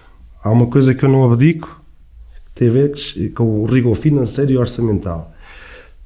[0.44, 1.82] Há uma coisa que eu não abdico,
[2.46, 2.94] que tem a ver
[3.36, 5.32] com o rigor financeiro e orçamental.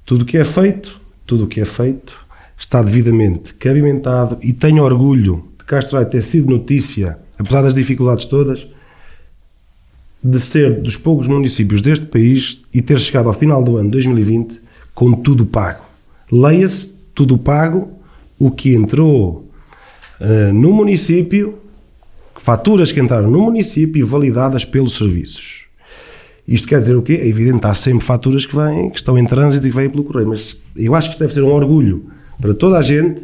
[0.05, 2.13] Tudo o que é feito, tudo o que é feito,
[2.57, 8.67] está devidamente cabimentado e tenho orgulho de Castro ter sido notícia, apesar das dificuldades todas,
[10.21, 14.59] de ser dos poucos municípios deste país e ter chegado ao final do ano 2020
[14.93, 15.85] com tudo pago.
[16.29, 17.89] Leia-se tudo pago,
[18.37, 19.46] o que entrou
[20.19, 21.57] eh, no município,
[22.35, 25.65] faturas que entraram no município validadas pelos serviços.
[26.47, 27.13] Isto quer dizer o quê?
[27.13, 30.03] É evidente, há sempre faturas que vêm, que estão em trânsito e que vêm pelo
[30.03, 32.05] correio, mas eu acho que isto deve ser um orgulho
[32.39, 33.23] para toda a gente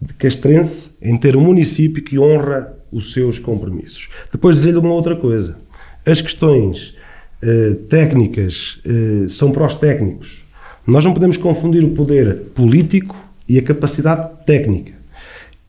[0.00, 4.08] de castrense em ter um município que honra os seus compromissos.
[4.30, 5.56] Depois dizer-lhe uma outra coisa.
[6.04, 6.96] As questões
[7.42, 10.42] eh, técnicas eh, são para os técnicos.
[10.86, 13.14] Nós não podemos confundir o poder político
[13.48, 14.97] e a capacidade técnica.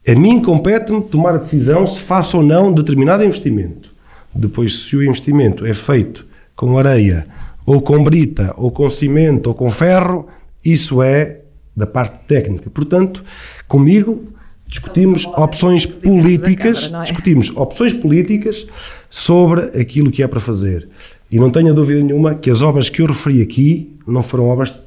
[0.06, 3.90] A mim compete-me tomar a decisão se faço ou não determinado investimento.
[4.34, 6.24] Depois, se o investimento é feito
[6.56, 7.26] com areia,
[7.66, 10.26] ou com brita, ou com cimento, ou com ferro,
[10.64, 11.40] isso é
[11.76, 12.70] da parte técnica.
[12.70, 13.22] Portanto,
[13.68, 14.24] comigo
[14.66, 17.06] discutimos opções políticas, Câmara, é?
[17.06, 18.66] discutimos opções políticas
[19.10, 20.88] sobre aquilo que é para fazer.
[21.30, 24.78] E não tenho dúvida nenhuma que as obras que eu referi aqui não foram obras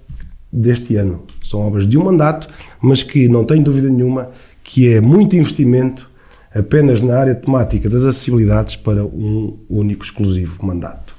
[0.51, 1.24] deste ano.
[1.41, 2.47] São obras de um mandato,
[2.82, 4.30] mas que não tenho dúvida nenhuma
[4.64, 6.09] que é muito investimento
[6.55, 11.14] apenas na área temática das acessibilidades para um único exclusivo mandato.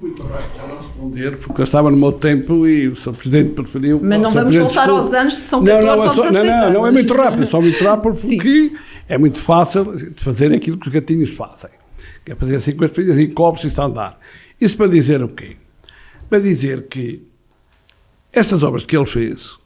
[0.00, 3.12] Muito bem, já não responder, porque eu estava no meu tempo e o Sr.
[3.14, 3.98] Presidente preferiu.
[4.02, 6.14] Mas não vamos Presidente voltar escolhe- aos anos se são Não, 14 não, é ou
[6.14, 7.00] só- 16 não, não, não é anos.
[7.00, 8.36] muito rápido, é só muito rápido Sim.
[8.36, 8.72] porque
[9.08, 11.70] é muito fácil de fazer aquilo que os gatinhos fazem.
[12.24, 14.18] Que é fazer assim com as pedras, assim, copos e está a andar.
[14.60, 15.56] Isso para dizer o quê?
[16.28, 17.22] Para dizer que
[18.32, 19.56] estas obras que ele fez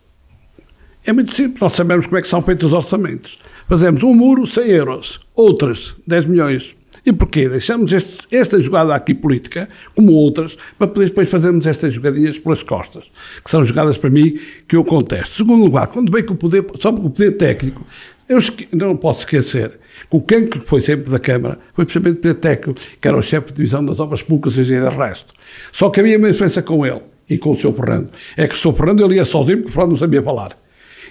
[1.07, 3.39] é muito simples, nós sabemos como é que são feitos os orçamentos.
[3.69, 6.75] Fazemos um muro, 100 euros, outras, 10 milhões.
[7.05, 7.49] E porquê?
[7.49, 12.63] Deixamos este- esta jogada aqui política, como outras, para poder depois fazermos estas jogadinhas pelas
[12.63, 13.05] costas,
[13.45, 15.35] que são jogadas para mim que eu contesto.
[15.35, 17.87] Segundo lugar, quando vem com o poder, só o poder técnico,
[18.27, 18.39] Eu
[18.73, 19.73] não posso esquecer
[20.09, 23.23] que o cancro que foi sempre da Câmara foi precisamente Pedro Teco, que era o
[23.23, 25.35] chefe de divisão das obras públicas e engenheiro resto.
[25.71, 27.75] Só que havia uma diferença com ele e com o Sr.
[27.75, 28.09] Fernando.
[28.35, 28.73] É que o Sr.
[28.73, 30.57] Fernando ele ia sozinho porque o Fernando não sabia falar.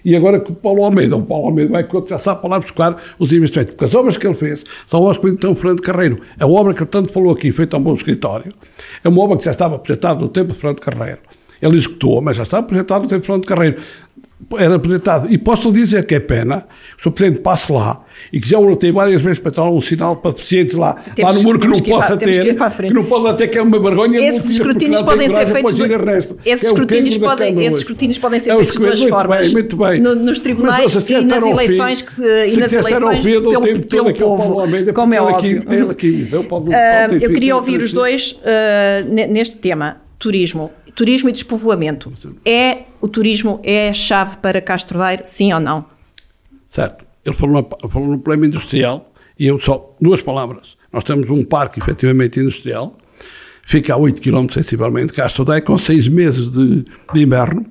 [0.04, 3.32] E agora que o Paulo Almeida, o Paulo Almeida vai já sabe falar buscar os
[3.32, 6.20] investimentos, porque as obras que ele fez são obras que então Fernando Carreiro.
[6.40, 8.54] A obra que tanto falou aqui, feita a um bom escritório,
[9.04, 11.20] é uma obra que já estava apresentada no tempo de Fernando Carreiro.
[11.62, 13.78] Ele executou, mas já estava apresentado no tempo de Fernando Carreiro
[14.58, 15.32] era apresentado.
[15.32, 16.66] E posso dizer que é pena
[16.98, 17.14] que o Sr.
[17.14, 20.76] Presidente passe lá e que já tem várias vezes para dar um sinal para deficientes
[20.76, 23.48] lá, temos, lá no muro que não que possa ter, que, que, não pode até
[23.48, 24.20] que é uma vergonha.
[24.20, 25.76] Esses escrutínios podem ser feitos.
[25.76, 29.40] Do, resto, esses, escrutínios podem, esses escrutínios podem ser é feitos de duas muito formas.
[29.42, 30.02] Bem, muito bem.
[30.02, 34.64] No, nos tribunais Mas, e nas eleições que e nas eleições pelo, pelo, pelo povo,
[34.94, 35.64] como é óbvio.
[36.74, 42.14] Ah, eu queria ouvir os dois ah, neste tema, turismo turismo e despovoamento.
[42.46, 45.86] É o turismo é a chave para Castro Daire, sim ou não?
[46.70, 47.06] Certo.
[47.26, 50.78] Ele falou, falou no problema industrial e eu só duas palavras.
[50.92, 52.98] Nós temos um parque efetivamente industrial,
[53.64, 57.66] fica a 8 km sensivelmente de Castro Daire, com 6 meses de, de, inverno.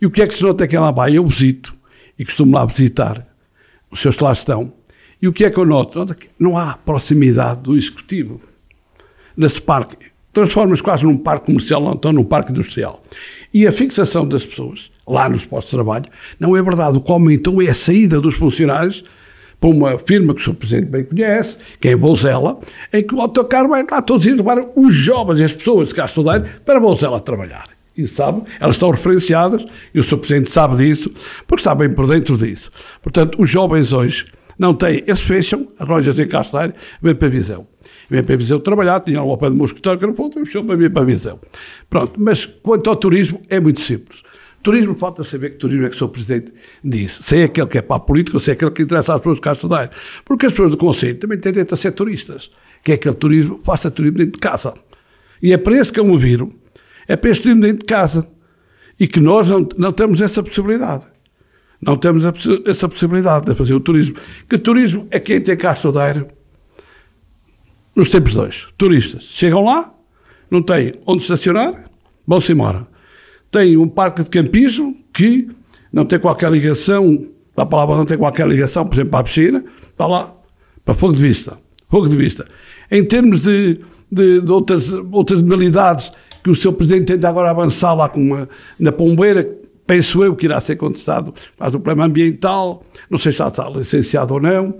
[0.00, 1.16] E o que é que se nota é que ela vai?
[1.16, 1.74] Eu visito
[2.18, 3.26] e costumo lá visitar
[3.90, 4.72] os seus que lá estão.
[5.20, 6.04] E o que é que eu noto?
[6.38, 8.40] Não há proximidade do executivo
[9.36, 13.02] nesse parque transforma-se quase num parque comercial, não estão num parque industrial.
[13.52, 16.06] E a fixação das pessoas, lá nos postos de trabalho,
[16.38, 16.96] não é verdade.
[16.96, 19.02] O que aumentou é a saída dos funcionários
[19.58, 20.54] para uma firma que o Sr.
[20.54, 22.58] Presidente bem conhece, que é em Bolzela,
[22.92, 26.06] em que o autocarro vai lá todos ir levar os jovens as pessoas que cá
[26.06, 27.68] estudarem para Bolzela trabalhar.
[27.96, 29.62] E sabe, elas estão referenciadas,
[29.92, 30.16] e o Sr.
[30.16, 31.10] Presidente sabe disso,
[31.46, 32.70] porque está bem por dentro disso.
[33.02, 34.26] Portanto, os jovens hoje
[34.58, 36.72] não têm, eles fecham as lojas em Castelar,
[37.02, 37.66] vêm para a Visão
[38.10, 40.64] vem para Viseu trabalhar, tinha lá ao pé do meu escritório, que era ponto, puxou
[40.64, 41.38] para vir para Viseu.
[41.88, 44.22] Pronto, mas quanto ao turismo, é muito simples.
[44.62, 46.08] Turismo, falta saber que turismo é que o Sr.
[46.08, 46.52] Presidente
[46.84, 47.22] disse.
[47.22, 49.20] Se é aquele que é para a política ou se é aquele que interessa às
[49.20, 49.90] pessoas cá estudar.
[50.22, 52.50] Porque as pessoas do Conselho também têm direito a ser turistas.
[52.84, 54.74] Que é aquele turismo, faça turismo dentro de casa.
[55.42, 56.52] E é para isso que eu me viro.
[57.08, 58.28] É para este turismo dentro de casa.
[58.98, 61.06] E que nós não, não temos essa possibilidade.
[61.80, 62.24] Não temos
[62.66, 64.16] essa possibilidade de fazer o turismo.
[64.46, 66.26] Que turismo é quem tem cá estudar
[67.94, 68.68] nos tempos dois.
[68.76, 69.94] Turistas chegam lá,
[70.50, 71.90] não têm onde estacionar,
[72.26, 72.86] vão-se embora.
[73.50, 75.48] Tem um parque de campismo que
[75.92, 77.26] não tem qualquer ligação,
[77.56, 80.34] a palavra não tem qualquer ligação, por exemplo, para a piscina, está lá
[80.84, 81.58] para fogo de vista.
[81.88, 82.46] Fogo de vista.
[82.90, 83.80] Em termos de,
[84.10, 86.12] de, de outras, outras modalidades
[86.42, 89.48] que o seu Presidente tenta agora avançar lá com uma, na Pombeira,
[89.86, 94.34] penso eu que irá ser contestado, faz o problema ambiental, não sei se está licenciado
[94.34, 94.74] ou não,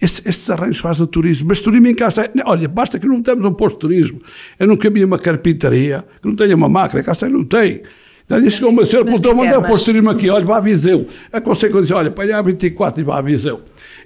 [0.00, 2.30] estes, estes arranjos fazem o turismo, mas turismo em casa.
[2.44, 4.20] Olha, basta que não temos um posto de turismo.
[4.58, 7.82] Eu nunca vi uma carpintaria, que não tenha uma máquina, cá não tem.
[8.26, 10.30] Daí chegou uma senhora, perguntou onde é o posto de turismo aqui?
[10.30, 11.06] Olha, vá a Viseu.
[11.30, 13.60] Aconselho dizer, olha, para a 24 e vá a Viseu.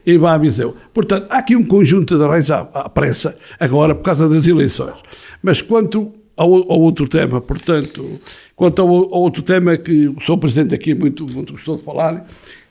[0.05, 0.77] E vá a Viseu.
[0.93, 4.97] Portanto, há aqui um conjunto de arranjos à, à pressa, agora, por causa das eleições.
[5.41, 8.21] Mas quanto ao, ao outro tema, portanto,
[8.57, 10.37] quanto ao, ao, outro tema que o Sr.
[10.39, 12.27] Presidente aqui muito, muito gostou de falar,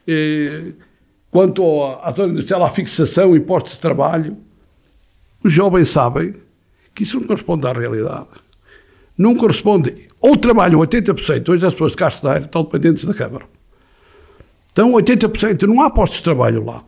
[0.05, 0.73] eh,
[1.37, 4.37] Quanto à zona industrial, à fixação, impostos de trabalho,
[5.43, 6.33] os jovens sabem
[6.95, 8.25] que isso não corresponde à realidade.
[9.15, 10.07] Não corresponde.
[10.19, 13.45] Ou trabalham 80%, hoje as pessoas de Castelar estão dependentes da Câmara.
[14.71, 16.83] Então, 80%, não há postos de trabalho lá.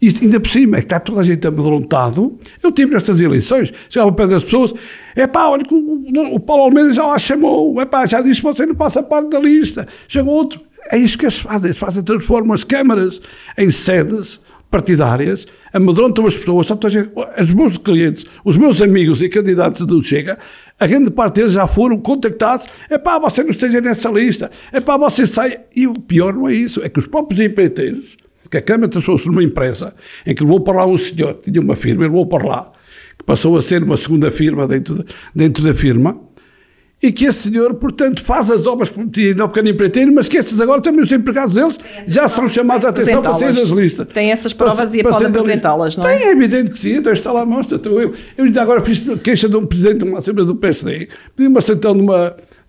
[0.00, 2.38] E ainda por cima, é que está toda a gente amedrontado.
[2.62, 4.72] Eu tive nestas eleições, chegava para das pessoas,
[5.16, 8.40] é pá, olha que o, o, Paulo Almeida já lá chamou, é pá, já disse
[8.40, 9.86] que você não passa parte da lista.
[10.06, 11.66] Chegou outro, é isso que eles fazem.
[11.66, 13.20] Eles fazem, transformam as câmaras
[13.58, 14.40] em sedes
[14.70, 16.68] partidárias, amedrontam as pessoas.
[16.70, 20.38] Os meus clientes, os meus amigos e candidatos do Chega,
[20.78, 22.66] a grande parte deles já foram contactados.
[22.88, 24.50] É pá, você não esteja nessa lista.
[24.72, 25.60] É pá, você sai.
[25.74, 28.16] E o pior não é isso, é que os próprios empreiteiros,
[28.50, 29.94] que a Câmara transformou-se numa empresa,
[30.24, 32.72] em que levou para lá um senhor tinha uma firma, levou para lá,
[33.30, 35.04] passou a ser uma segunda firma dentro, de,
[35.34, 36.18] dentro da firma
[37.02, 40.60] e que esse senhor, portanto, faz as obras prometidas ao pequeno empreiteiro, mas que esses
[40.60, 44.06] agora também os empregados deles já são chamados a atenção para sair das listas.
[44.08, 46.18] Tem essas provas para, e pode apresentá-las, não é?
[46.18, 47.76] Tem, é evidente que sim, então está lá a mostra.
[47.76, 51.08] Então eu, eu ainda agora fiz queixa de um presidente de uma Assembleia do PSD,
[51.34, 52.02] pedi uma sentão de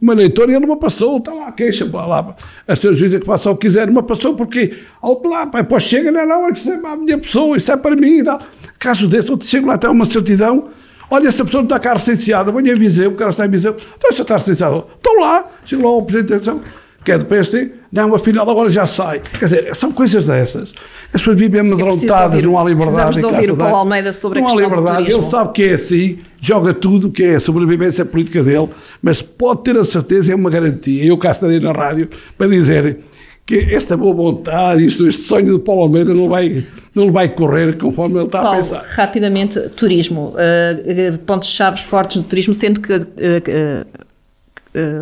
[0.02, 2.36] uma, leitora e ele não passou, está lá queixa, lá,
[2.68, 6.28] a senhora juíza o que quiser, não passou porque, ao lá, pai, pô, chega, não,
[6.28, 8.42] não, isso é a minha pessoa, isso é para mim e tal.
[8.80, 10.72] Caso desse, eu chego lá até uma certidão,
[11.14, 13.76] Olha, essa pessoa não está cá recenseada, venha a Viseu, o cara está em Viseu.
[13.98, 14.86] Então, já está recenseado.
[14.96, 16.56] Estão lá, chegou lá o Presidente da
[17.04, 19.20] que é do PSD, não, afinal agora já sai.
[19.20, 20.74] Quer dizer, são coisas dessas.
[21.14, 23.06] As pessoas vivem amedrontadas, não há liberdade.
[23.08, 25.52] Precisamos de ouvir o Paulo Almeida sobre não a questão Não há liberdade, ele sabe
[25.52, 28.70] que é assim, joga tudo, que é a sobrevivência política dele,
[29.02, 31.04] mas pode ter a certeza, é uma garantia.
[31.04, 33.00] Eu cá estarei na rádio para dizer
[33.46, 36.66] que esta boa vontade, isto, este sonho de Paulo Almeida não vai,
[36.96, 38.86] não vai correr conforme ele está Paulo, a pensar.
[38.88, 40.34] rapidamente, turismo.
[40.34, 43.86] Uh, pontos-chave fortes do turismo, sendo que uh, uh,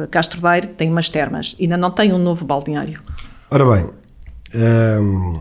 [0.10, 3.00] Castro Daire tem umas termas, ainda não tem um novo balneário.
[3.52, 3.90] Ora bem,
[4.56, 5.40] um,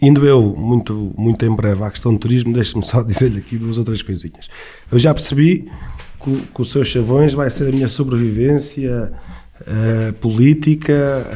[0.00, 3.78] indo eu muito, muito em breve à questão do turismo, deixe-me só dizer-lhe aqui duas
[3.78, 4.48] outras coisinhas.
[4.90, 5.70] Eu já percebi
[6.22, 9.12] que, que os seus chavões vai ser a minha sobrevivência
[9.60, 11.26] uh, política,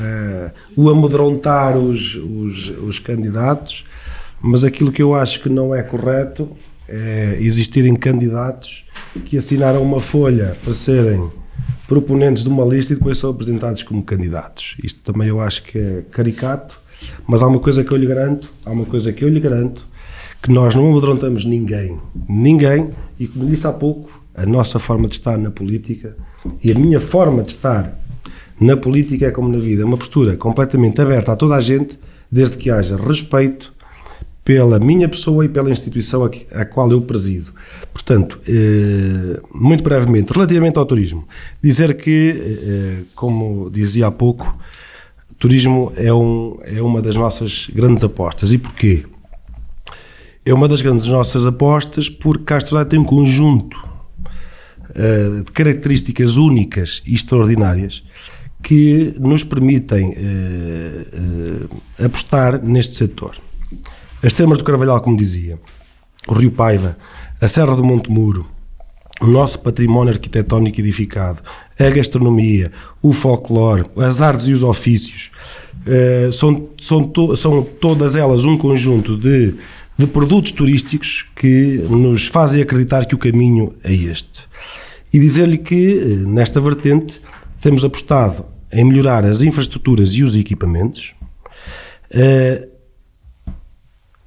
[0.77, 3.85] uh, o amedrontar os, os, os candidatos,
[4.41, 6.57] mas aquilo que eu acho que não é correto
[6.89, 8.85] é existirem candidatos
[9.25, 11.31] que assinaram uma folha para serem
[11.87, 14.77] proponentes de uma lista e depois são apresentados como candidatos.
[14.83, 16.81] Isto também eu acho que é caricato,
[17.27, 19.87] mas há uma coisa que eu lhe garanto, há uma coisa que eu lhe garanto,
[20.43, 25.15] que nós não amedrontamos ninguém, ninguém, e como disse há pouco, a nossa forma de
[25.15, 26.17] estar na política
[26.63, 27.99] e a minha forma de estar
[28.61, 31.99] na política é como na vida, uma postura completamente aberta a toda a gente,
[32.31, 33.73] desde que haja respeito
[34.49, 36.25] pela minha pessoa e pela instituição
[36.55, 37.53] a, qual eu presido.
[37.93, 41.29] Portanto, eh, muito brevemente, relativamente ao turismo,
[41.63, 44.59] dizer que, eh, como dizia há pouco,
[45.39, 48.51] turismo é, um, é uma das nossas grandes apostas.
[48.51, 49.05] E porquê?
[50.47, 53.87] É uma das grandes nossas apostas porque Castro tem um conjunto
[55.45, 58.03] de características únicas e extraordinárias
[58.63, 60.15] que nos permitem
[62.03, 63.37] apostar neste setor.
[64.23, 65.61] As termas do Carvalhal, como dizia,
[66.27, 66.99] o Rio Paiva,
[67.41, 68.47] a Serra do Monte Muro,
[69.21, 71.41] o nosso património arquitetónico edificado,
[71.79, 75.31] a gastronomia, o folclore, as artes e os ofícios,
[75.87, 79.55] uh, são, são, são todas elas um conjunto de,
[79.97, 84.49] de produtos turísticos que nos fazem acreditar que o caminho é este.
[85.13, 87.21] E dizer-lhe que, eh, nesta vertente,
[87.63, 91.15] temos apostado em melhorar as infraestruturas e os equipamentos,
[92.13, 92.68] uh,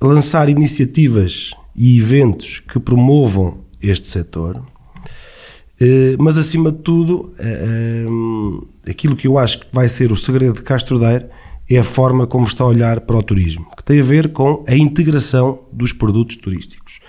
[0.02, 4.64] lançar iniciativas e eventos que promovam este setor,
[5.80, 8.06] eh, mas acima de tudo, eh,
[8.86, 11.26] eh, aquilo que eu acho que vai ser o segredo de Castro Daire
[11.68, 14.64] é a forma como está a olhar para o turismo, que tem a ver com
[14.68, 17.00] a integração dos produtos turísticos.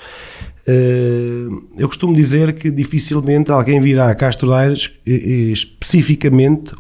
[1.76, 6.72] Eu costumo dizer que dificilmente alguém virá a Castro Daire especificamente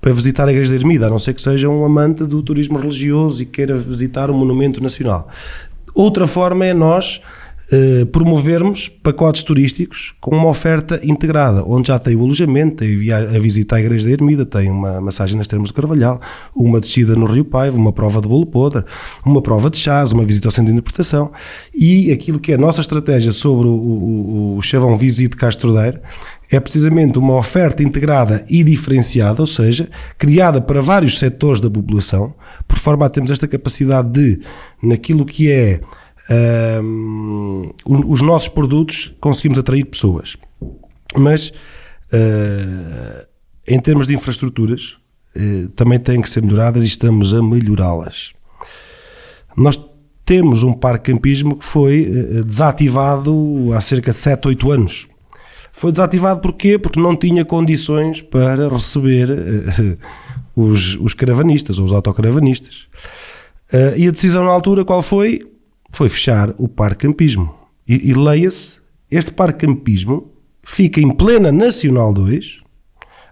[0.00, 2.78] para visitar a Igreja de Ermida, a não ser que seja um amante do turismo
[2.78, 5.28] religioso e queira visitar um monumento nacional.
[5.94, 7.20] Outra forma é nós
[7.72, 13.38] eh, promovermos pacotes turísticos com uma oferta integrada, onde já tem o alojamento, tem a
[13.38, 16.20] visita à Igreja da Ermida, tem uma massagem nas Termas do Carvalhal,
[16.52, 18.84] uma descida no Rio Paiva, uma prova de bolo podre,
[19.24, 21.30] uma prova de chás, uma visita ao centro de interpretação.
[21.72, 26.00] E aquilo que é a nossa estratégia sobre o, o, o Chavão Visite Castro Daire
[26.50, 32.34] é precisamente uma oferta integrada e diferenciada, ou seja, criada para vários setores da população,
[32.66, 34.40] por forma a termos esta capacidade de,
[34.82, 35.80] naquilo que é
[36.30, 40.36] uh, os nossos produtos conseguimos atrair pessoas.
[41.16, 41.48] Mas
[42.12, 43.26] uh,
[43.66, 44.96] em termos de infraestruturas
[45.36, 48.32] uh, também têm que ser melhoradas e estamos a melhorá-las.
[49.56, 49.78] Nós
[50.24, 55.08] temos um parque campismo que foi eh, desativado há cerca de 7, 8 anos.
[55.72, 56.78] Foi desativado porquê?
[56.78, 59.28] Porque não tinha condições para receber
[60.54, 62.86] os, os caravanistas ou os autocaravanistas.
[63.96, 65.42] e a decisão na altura qual foi?
[65.90, 67.54] Foi fechar o parque campismo.
[67.86, 68.78] E, e leia-se,
[69.10, 70.32] este parque campismo
[70.62, 72.60] fica em plena Nacional 2,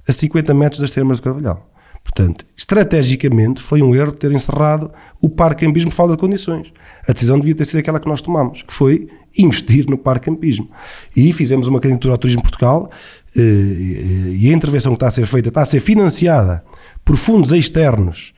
[0.09, 1.69] a 50 metros das termas do Carvalhal.
[2.03, 4.91] Portanto, estrategicamente foi um erro ter encerrado
[5.21, 6.73] o parque campismo por falta de condições.
[7.07, 10.71] A decisão devia ter sido aquela que nós tomamos, que foi investir no parque campismo.
[11.15, 12.91] E fizemos uma candidatura ao Turismo Portugal
[13.37, 16.65] eh, eh, e a intervenção que está a ser feita está a ser financiada
[17.05, 18.33] por fundos externos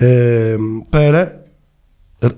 [0.00, 0.56] eh,
[0.90, 1.43] para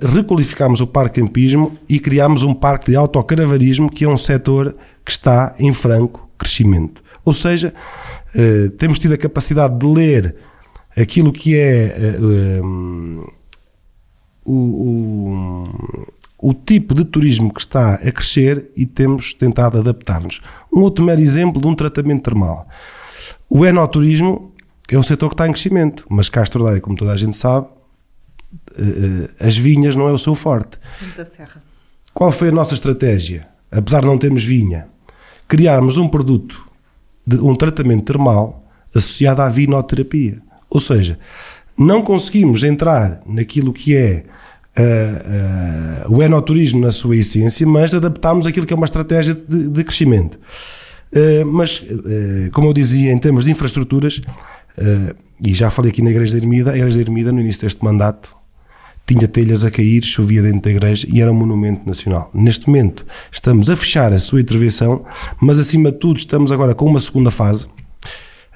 [0.01, 4.75] requalificámos o parque campismo e criámos um parque de autocaravanismo que é um setor
[5.05, 7.03] que está em franco crescimento.
[7.25, 7.75] Ou seja,
[8.35, 10.37] eh, temos tido a capacidade de ler
[10.97, 13.25] aquilo que é eh, um,
[14.45, 20.41] o, o, o, tipo de turismo que está a crescer e temos tentado adaptar-nos.
[20.73, 22.67] Um outro mero exemplo de um tratamento termal.
[23.49, 24.53] O enoturismo
[24.89, 27.67] é um setor que está em crescimento, mas Castro Daire, como toda a gente sabe,
[27.67, 27.76] eh,
[29.41, 30.79] as vinhas não é o seu forte.
[31.17, 31.63] Da Serra.
[32.13, 33.47] Qual foi a nossa estratégia?
[33.71, 34.89] Apesar de não termos vinha,
[35.49, 36.67] criarmos um produto
[37.27, 40.41] de um tratamento termal associado à vinoterapia.
[40.71, 41.19] Ou seja,
[41.77, 44.25] não conseguimos entrar naquilo que é
[44.79, 49.69] uh, uh, o enoturismo na sua essência, mas adaptámos aquilo que é uma estratégia de,
[49.69, 50.39] de crescimento.
[51.13, 51.85] Uh, mas,
[52.53, 54.21] como eu dizia, em termos de infraestruturas,
[55.43, 57.83] e já falei aqui na Igreja da Ermida, a Igreja da Ermida, no início deste
[57.83, 58.36] mandato,
[59.07, 62.31] tinha telhas a cair, chovia dentro da igreja e era um monumento nacional.
[62.35, 65.05] Neste momento estamos a fechar a sua intervenção,
[65.41, 67.67] mas acima de tudo estamos agora com uma segunda fase.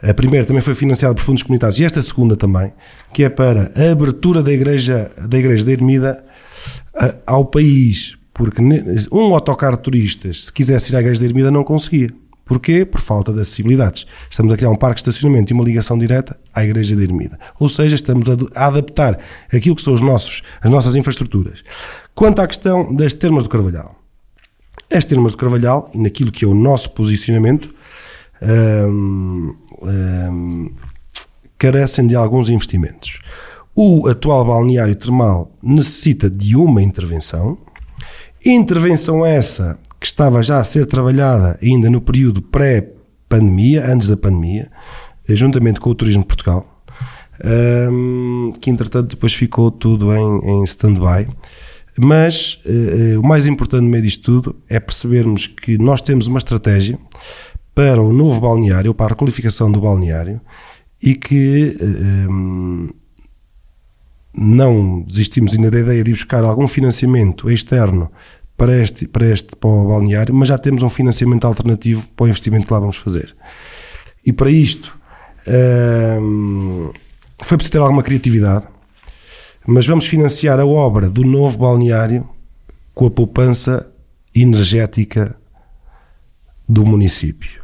[0.03, 2.73] A primeira também foi financiada por fundos comunitários e esta segunda também,
[3.13, 6.25] que é para a abertura da igreja da igreja da Ermida
[7.27, 8.61] ao país, porque
[9.13, 12.09] um autocarro de turistas, se quisesse ir à igreja da Ermida, não conseguia.
[12.51, 12.85] Porquê?
[12.85, 14.05] Por falta de acessibilidades.
[14.29, 17.39] Estamos a criar um parque de estacionamento e uma ligação direta à Igreja de Ermida.
[17.61, 19.21] Ou seja, estamos a adaptar
[19.55, 21.63] aquilo que são os nossos, as nossas infraestruturas.
[22.13, 23.95] Quanto à questão das termas do Carvalhal.
[24.93, 27.73] As termas do Carvalhal, naquilo que é o nosso posicionamento,
[28.43, 30.73] hum, hum,
[31.57, 33.21] carecem de alguns investimentos.
[33.77, 37.57] O atual balneário termal necessita de uma intervenção.
[38.45, 44.71] Intervenção essa que estava já a ser trabalhada ainda no período pré-pandemia, antes da pandemia,
[45.29, 46.67] eh, juntamente com o Turismo de Portugal,
[48.61, 51.27] que entretanto depois ficou tudo em, em stand-by.
[51.99, 56.27] Mas uh, uh, o mais importante no meio disto tudo é percebermos que nós temos
[56.27, 56.99] uma estratégia
[57.75, 60.41] para o novo balneário, para a requalificação do balneário,
[61.03, 62.95] e que uh,
[64.35, 68.11] não desistimos ainda da ideia de buscar algum financiamento externo
[68.61, 72.29] para este, para este para o balneário, mas já temos um financiamento alternativo para o
[72.29, 73.35] investimento que lá vamos fazer.
[74.25, 74.99] E para isto
[76.21, 76.93] hum,
[77.43, 78.67] foi preciso ter alguma criatividade,
[79.67, 82.29] mas vamos financiar a obra do novo balneário
[82.93, 83.91] com a poupança
[84.35, 85.35] energética
[86.69, 87.63] do município.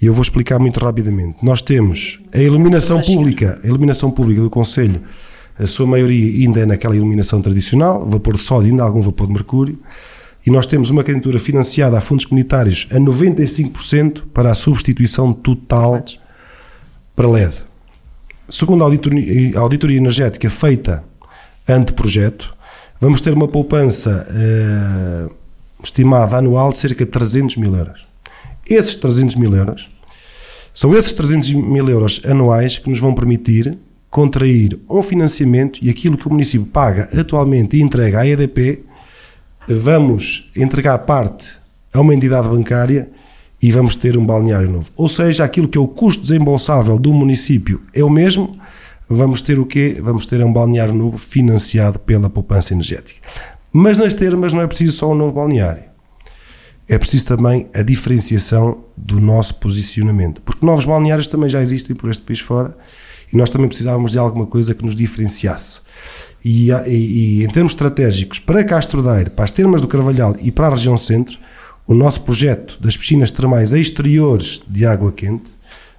[0.00, 1.44] E eu vou explicar muito rapidamente.
[1.44, 5.00] Nós temos a iluminação pública, a iluminação pública do Conselho
[5.58, 9.32] a sua maioria ainda é naquela iluminação tradicional, vapor de sódio, ainda algum vapor de
[9.32, 9.78] mercúrio,
[10.46, 16.02] e nós temos uma candidatura financiada a fundos comunitários a 95% para a substituição total
[17.14, 17.54] para LED.
[18.48, 21.04] Segundo a auditoria, a auditoria energética feita
[21.68, 22.54] ante projeto,
[23.00, 25.30] vamos ter uma poupança eh,
[25.82, 28.04] estimada anual de cerca de 300 mil euros.
[28.68, 29.90] Esses 300 mil euros
[30.74, 33.78] são esses 300 mil euros anuais que nos vão permitir
[34.12, 38.84] contrair um financiamento e aquilo que o município paga atualmente e entrega à EDP,
[39.66, 41.56] vamos entregar parte
[41.90, 43.10] a uma entidade bancária
[43.60, 44.90] e vamos ter um balneário novo.
[44.96, 48.58] Ou seja, aquilo que é o custo desembolsável do município é o mesmo,
[49.08, 49.96] vamos ter o quê?
[49.98, 53.18] Vamos ter um balneário novo financiado pela poupança energética.
[53.72, 55.84] Mas nas termas não é preciso só um novo balneário.
[56.86, 60.42] É preciso também a diferenciação do nosso posicionamento.
[60.42, 62.76] Porque novos balneários também já existem por este país fora
[63.32, 65.80] e nós também precisávamos de alguma coisa que nos diferenciasse.
[66.44, 70.50] E, e, e em termos estratégicos, para Castro Daire, para as termas do Carvalhal e
[70.50, 71.38] para a região centro,
[71.86, 75.50] o nosso projeto das piscinas termais exteriores de água quente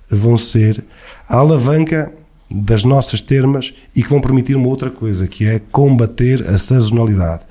[0.09, 0.84] vão ser
[1.27, 2.11] a alavanca
[2.53, 7.43] das nossas termas e que vão permitir uma outra coisa, que é combater a sazonalidade.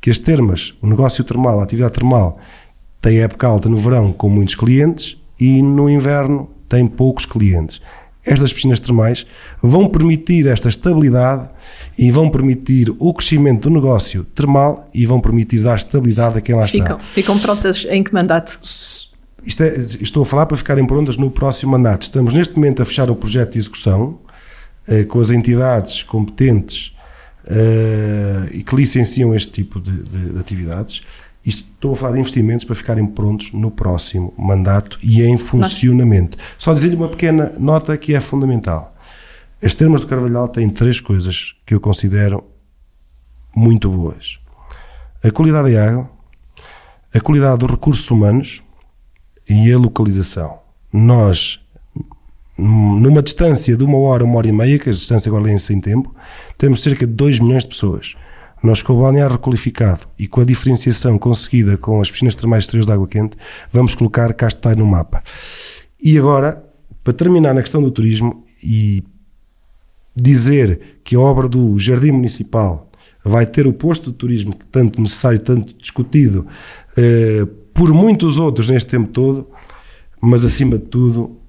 [0.00, 2.38] Que as termas, o negócio termal, a atividade termal,
[3.00, 7.80] tem época alta no verão com muitos clientes e no inverno tem poucos clientes
[8.24, 9.26] estas piscinas termais
[9.62, 11.48] vão permitir esta estabilidade
[11.96, 16.54] e vão permitir o crescimento do negócio termal e vão permitir dar estabilidade a quem
[16.54, 16.98] lá ficam, está.
[16.98, 18.58] Ficam prontas em que mandato?
[19.58, 22.02] É, estou a falar para ficarem prontas no próximo mandato.
[22.02, 24.18] Estamos neste momento a fechar o projeto de execução
[24.86, 26.94] eh, com as entidades competentes
[27.46, 31.02] eh, e que licenciam este tipo de, de, de atividades
[31.44, 36.36] estou a falar de investimentos para ficarem prontos no próximo mandato e em funcionamento.
[36.58, 38.94] Só dizer-lhe uma pequena nota que é fundamental.
[39.62, 42.44] As termas do Carvalhal têm três coisas que eu considero
[43.54, 44.38] muito boas:
[45.22, 46.10] a qualidade da água,
[47.12, 48.62] a qualidade dos recursos humanos
[49.48, 50.60] e a localização.
[50.92, 51.60] Nós,
[52.56, 55.58] numa distância de uma hora, uma hora e meia, que a distância agora é em
[55.58, 56.14] sem tempo,
[56.56, 58.14] temos cerca de 2 milhões de pessoas.
[58.62, 62.86] Nós, com o balneário requalificado e com a diferenciação conseguida com as piscinas termais exteriores
[62.86, 63.36] de água quente,
[63.72, 65.22] vamos colocar Castai no mapa.
[66.02, 66.62] E agora,
[67.02, 69.02] para terminar na questão do turismo e
[70.14, 72.90] dizer que a obra do Jardim Municipal
[73.24, 76.46] vai ter o posto de turismo tanto necessário, tanto discutido
[76.96, 79.48] eh, por muitos outros neste tempo todo,
[80.20, 81.39] mas acima de tudo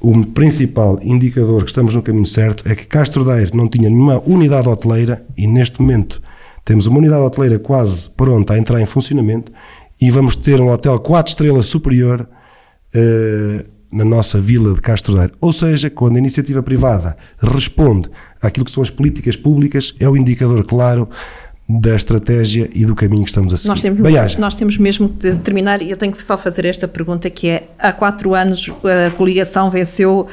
[0.00, 4.18] o principal indicador que estamos no caminho certo é que Castro Daire não tinha nenhuma
[4.20, 6.22] unidade hoteleira e neste momento
[6.64, 9.52] temos uma unidade hoteleira quase pronta a entrar em funcionamento
[10.00, 12.26] e vamos ter um hotel 4 estrelas superior
[12.94, 15.34] uh, na nossa vila de Castro Daire.
[15.40, 18.08] Ou seja, quando a iniciativa privada responde
[18.40, 21.08] àquilo que são as políticas públicas, é o indicador claro
[21.78, 23.68] da estratégia e do caminho que estamos a seguir.
[23.68, 26.88] Nós temos, Bem, nós temos mesmo de terminar, e eu tenho que só fazer esta
[26.88, 28.70] pergunta, que é, há quatro anos
[29.06, 30.26] a coligação venceu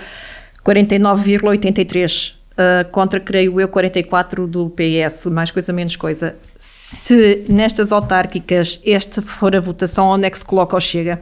[0.66, 6.36] 49,83 uh, contra, creio eu, 44 do PS, mais coisa menos coisa.
[6.58, 11.22] Se nestas autárquicas este for a votação, onde é que se coloca o Chega?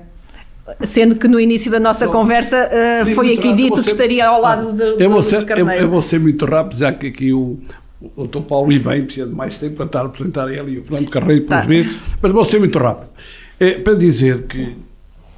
[0.82, 2.70] Sendo que no início da nossa conversa
[3.03, 5.72] uh, foi aqui dito que estaria ao lado do, eu vou do ser, Carneiro.
[5.74, 7.59] Eu, eu, vou ser muito rápido, já que aqui o,
[8.02, 8.41] o Dr.
[8.41, 11.10] Paulo e bem precisa de mais tempo para estar a apresentar ele e o Fernando
[11.10, 11.62] Carreiro por tá.
[11.62, 13.10] vezes, mas vou ser muito rápido.
[13.60, 14.76] É, para dizer que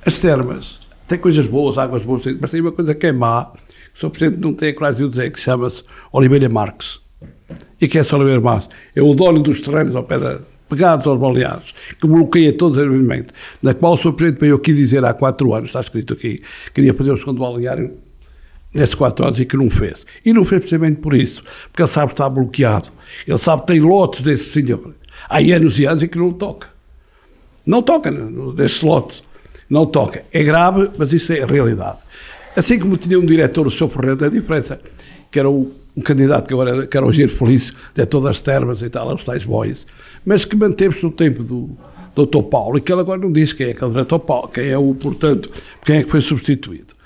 [0.05, 3.45] as termas têm coisas boas, águas boas, mas tem uma coisa que é má,
[3.93, 4.09] que o Sr.
[4.09, 6.99] Presidente não tem a coragem de dizer, que chama-se Oliveira Marques.
[7.79, 8.69] E que é esse Oliveira Marques?
[8.95, 12.83] É o dono dos terrenos ao pé da, pegados aos baleares, que bloqueia todos os
[12.83, 14.13] argumentos, na qual o Sr.
[14.13, 16.41] Presidente veio aqui dizer há quatro anos, está escrito aqui,
[16.73, 18.06] queria fazer o segundo baleário
[18.77, 20.05] nesses quatro anos e que não fez.
[20.23, 22.89] E não fez precisamente por isso, porque ele sabe que está bloqueado.
[23.27, 24.93] Ele sabe que tem lotes desse senhor.
[25.27, 26.67] Há anos e anos em que não toca.
[27.65, 28.11] Não toca
[28.55, 29.23] desses lotes.
[29.67, 30.23] Não toca.
[30.31, 31.97] É grave, mas isso é a realidade.
[32.55, 33.89] Assim como tinha um diretor, o Sr.
[33.89, 34.79] Ferreira, a diferença,
[35.31, 38.81] que era o, um candidato que agora era o Giro Felício, de todas as termas
[38.83, 39.85] e tal, os tais boys,
[40.23, 41.69] mas que manteve-se no tempo do
[42.15, 42.43] Dr.
[42.43, 44.69] Paulo, e que ele agora não diz quem é que é o diretor Paulo, quem
[44.69, 45.51] é o, portanto,
[45.85, 46.96] quem é que foi substituído.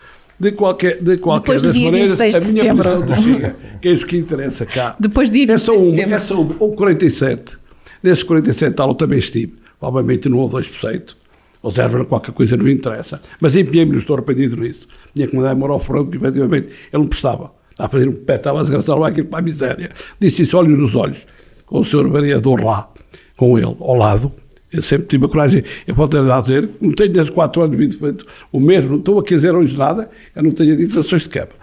[0.42, 2.84] De qualquer, de qualquer das maneiras, a minha setembro.
[2.84, 4.96] posição do Chega, que é isso que interessa cá.
[5.00, 7.60] Depois de é só um, é só um, um 47.
[8.02, 9.54] Nesses 47 tal, eu também estive.
[9.80, 11.16] Obviamente não houve 2%,
[11.62, 13.22] ou zero qualquer coisa, não me interessa.
[13.40, 14.88] Mas empenhei-me, não estou arrependido nisso.
[15.14, 17.52] Tinha que mandar embora ao frango, que efetivamente ele não prestava.
[17.70, 19.92] Estava a fazer um pé, estava a desgraçar lá aquilo para a miséria.
[20.20, 21.20] Disse isso, olhos nos olhos,
[21.68, 22.90] com o senhor vereador lá,
[23.38, 24.32] com ele, ao lado.
[24.72, 27.98] Eu sempre tive a coragem, eu posso a dizer, não tenho desde 4 anos vindo
[27.98, 31.56] feito o mesmo, não estou a dizer hoje nada, eu não tenho intenções de quebra.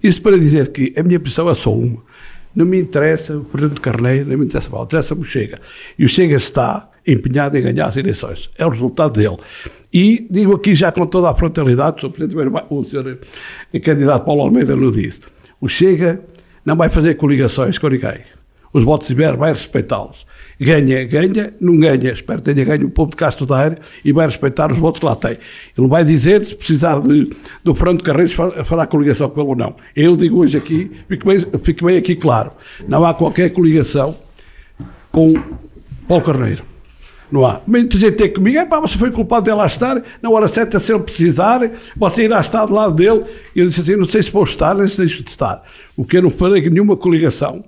[0.00, 2.00] Isto para dizer que a minha posição é só uma.
[2.54, 5.60] Não me interessa o Presidente Carneiro, não me interessa mal, interessa-me o Chega.
[5.98, 8.48] E o Chega está empenhado em ganhar as eleições.
[8.56, 9.38] É o resultado dele.
[9.92, 14.76] E digo aqui já com toda a frontalidade, o, Presidente, o o candidato Paulo Almeida
[14.76, 15.20] não disse,
[15.60, 16.22] o Chega
[16.64, 18.20] não vai fazer coligações com ninguém.
[18.72, 20.24] Os votos de Iber vai respeitá-los
[20.62, 24.26] ganha, ganha, não ganha, espero que tenha ganho o povo de Castro Daire e vai
[24.26, 25.38] respeitar os votos que lá tem.
[25.76, 27.30] Ele vai dizer se precisar de,
[27.62, 29.74] do Fernando Carreiros fará coligação com ele ou não.
[29.94, 32.52] Eu digo hoje aqui, fico bem, fico bem aqui claro,
[32.86, 34.16] não há qualquer coligação
[35.10, 35.34] com
[36.08, 36.64] Paulo Carneiro.
[37.30, 37.62] Não há.
[37.66, 40.78] Mas dizer ter comigo, é pá, você foi culpado dele lá estar, na hora certa,
[40.78, 41.60] se ele precisar,
[41.96, 43.24] você irá estar do lado dele.
[43.56, 45.62] E eu disse assim: não sei se vou estar, nem se deixo de estar.
[45.96, 47.64] O que eu não farei nenhuma coligação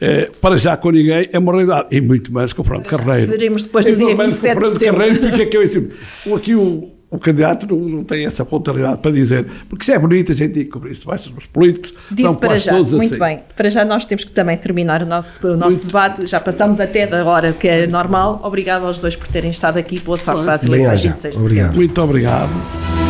[0.00, 1.88] é, para já com ninguém é uma realidade.
[1.90, 3.30] E muito mais com o Fernando Carreiro.
[3.30, 5.00] Veremos depois do dia 27 de setembro.
[5.00, 5.90] Carreiro, é que eu disse,
[6.34, 10.32] aqui o, o candidato não, não, tem essa pontualidade para dizer, porque se é bonito
[10.32, 11.92] a gente cobrir isso, basta os políticos.
[12.10, 13.18] Disse para já, muito assim.
[13.18, 13.40] bem.
[13.54, 17.06] Para já nós temos que também terminar o nosso, o nosso debate, já passamos até
[17.06, 18.40] da hora que é normal.
[18.42, 19.98] Obrigado aos dois por terem estado aqui.
[19.98, 21.76] Boa sorte para as eleições 26 de setembro.
[21.76, 23.09] Muito obrigado.